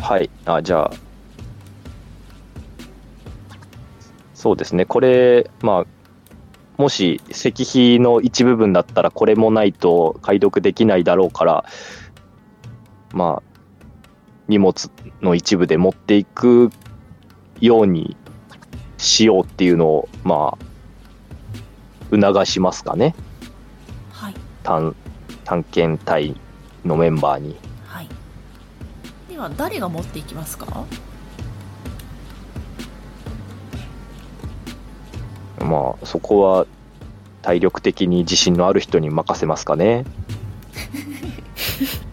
[0.00, 0.30] はい。
[0.44, 0.90] あ、じゃあ、
[4.34, 4.84] そうですね。
[4.84, 5.86] これ、まあ、
[6.76, 11.64] もし石碑の一部分だったらこれもないと解読できないだろうから、
[13.12, 13.60] まあ、
[14.46, 14.90] 荷物
[15.22, 16.70] の一部で持っていく
[17.60, 18.16] ように
[19.06, 20.64] しようっていうのを、まあ、
[22.10, 23.14] 促しますかね。
[24.12, 24.34] はい。
[24.64, 24.94] 探
[25.44, 26.34] 探検隊
[26.84, 27.56] のメンバーに。
[27.86, 28.08] はい。
[29.28, 30.84] では、誰が持っていきますか？
[35.60, 36.66] まあ、そこは
[37.42, 40.04] 体力的に自信のある人に任せますかね。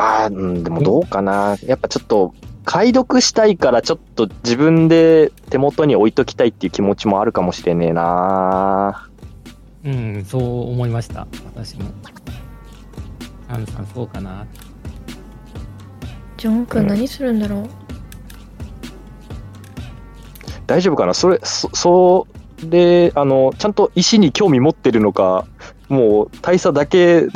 [0.00, 1.56] ああ、うん、でもどうかな。
[1.66, 2.34] やっぱちょっと、
[2.64, 9.08] 解読したいから、ちょっと自分で手元に置いときたいっていう気持ちもあるかもしれねえな。
[9.84, 11.26] うん、そう思いました。
[11.54, 11.84] 私も。
[13.48, 14.46] アンさん、そうかな。
[16.36, 17.68] ジョン君何するんだろう、
[20.66, 21.12] 大丈夫かな？
[21.12, 22.26] それ、そ、そ
[22.68, 25.46] れ、あの、ちゃんと石に興味持ってるのか、
[25.90, 27.26] もう大佐だけ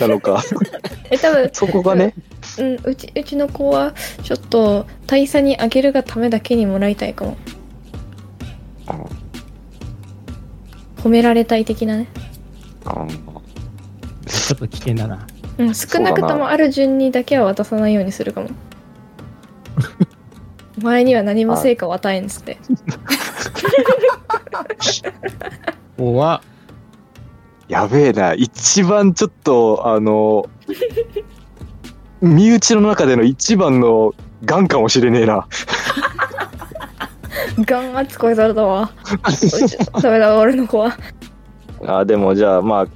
[0.00, 0.40] なのか、
[1.10, 2.14] え多分そこがね、
[2.58, 3.92] うんうちうちの子は
[4.22, 7.36] ちょっと大佐にあげるがためだけにもらいたいかも。
[10.98, 12.06] 褒められたい的なね。
[12.84, 13.04] あ
[14.26, 15.26] ちょっと危険だな。
[15.58, 18.50] うん少なくともある順にだけは渡さないようにするかも。
[20.78, 22.58] お前には何も成果を与えんっつって。
[25.96, 26.42] ここは、
[27.68, 30.48] やべえな、一番ちょっと、あの、
[32.20, 34.14] 身内の中での一番の
[34.44, 35.46] ガンかもしれねえな。
[37.64, 38.90] 眼圧超えされたわ
[40.02, 40.96] ダメだ俺の子は。
[41.86, 42.86] あでもじゃあまあ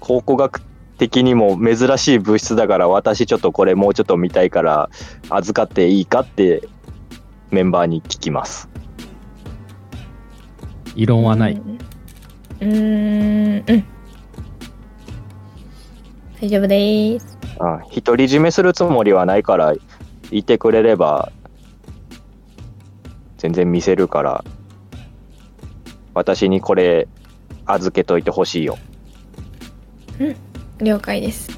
[0.00, 0.60] 考古学
[0.98, 4.90] 的にも珍しい物質だから私ちょっとこれもうちょっと見たいから
[5.30, 6.62] 預かっていいかって
[7.50, 8.68] メンバーに聞きます。
[10.94, 11.52] 異論はない。
[11.52, 11.78] うん。
[12.60, 13.97] うーんうん
[16.40, 17.38] 大丈夫です。
[17.58, 19.74] あ独り占めするつもりはないから
[20.30, 21.32] いてくれれば
[23.38, 24.44] 全然見せるから
[26.14, 27.08] 私にこれ
[27.66, 28.78] 預けといてほしいよ。
[30.78, 31.50] 了解です。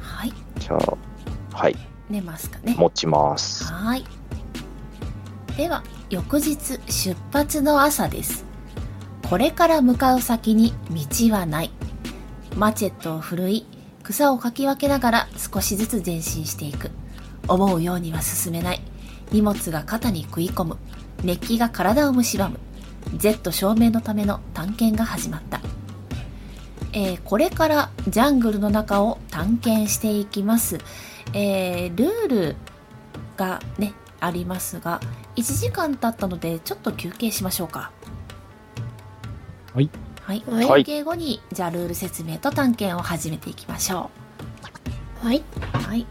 [0.00, 0.32] はい。
[0.58, 0.96] じゃあ
[1.56, 1.76] はい。
[2.10, 2.74] 寝ますかね。
[2.76, 3.64] 持ちます。
[3.64, 4.04] はい。
[5.56, 8.44] では翌日出発の朝です。
[9.28, 11.70] これから向かう先に道はない
[12.56, 13.66] マチェットを振るい
[14.02, 16.90] 草をかき分けながら少しずつ前進していく。
[17.48, 18.80] 思うようには進めない。
[19.32, 20.76] 荷物が肩に食い込む。
[21.22, 22.58] 熱気が体を蝕む。
[23.16, 25.60] Z 証明のための探検が始まった。
[26.92, 30.78] えーこれからジャングルの中を探検していきます、
[31.32, 32.56] えールール
[33.36, 35.00] がねありますが
[35.34, 37.90] 1時間経ったのでちょっと休憩しましょうか。
[39.74, 39.90] はい。
[40.24, 40.84] はい、はい。
[40.84, 44.10] 休憩後にじゃあルール説明と探検を始めていきましょ
[45.22, 45.26] う。
[45.26, 45.32] は
[45.96, 46.06] い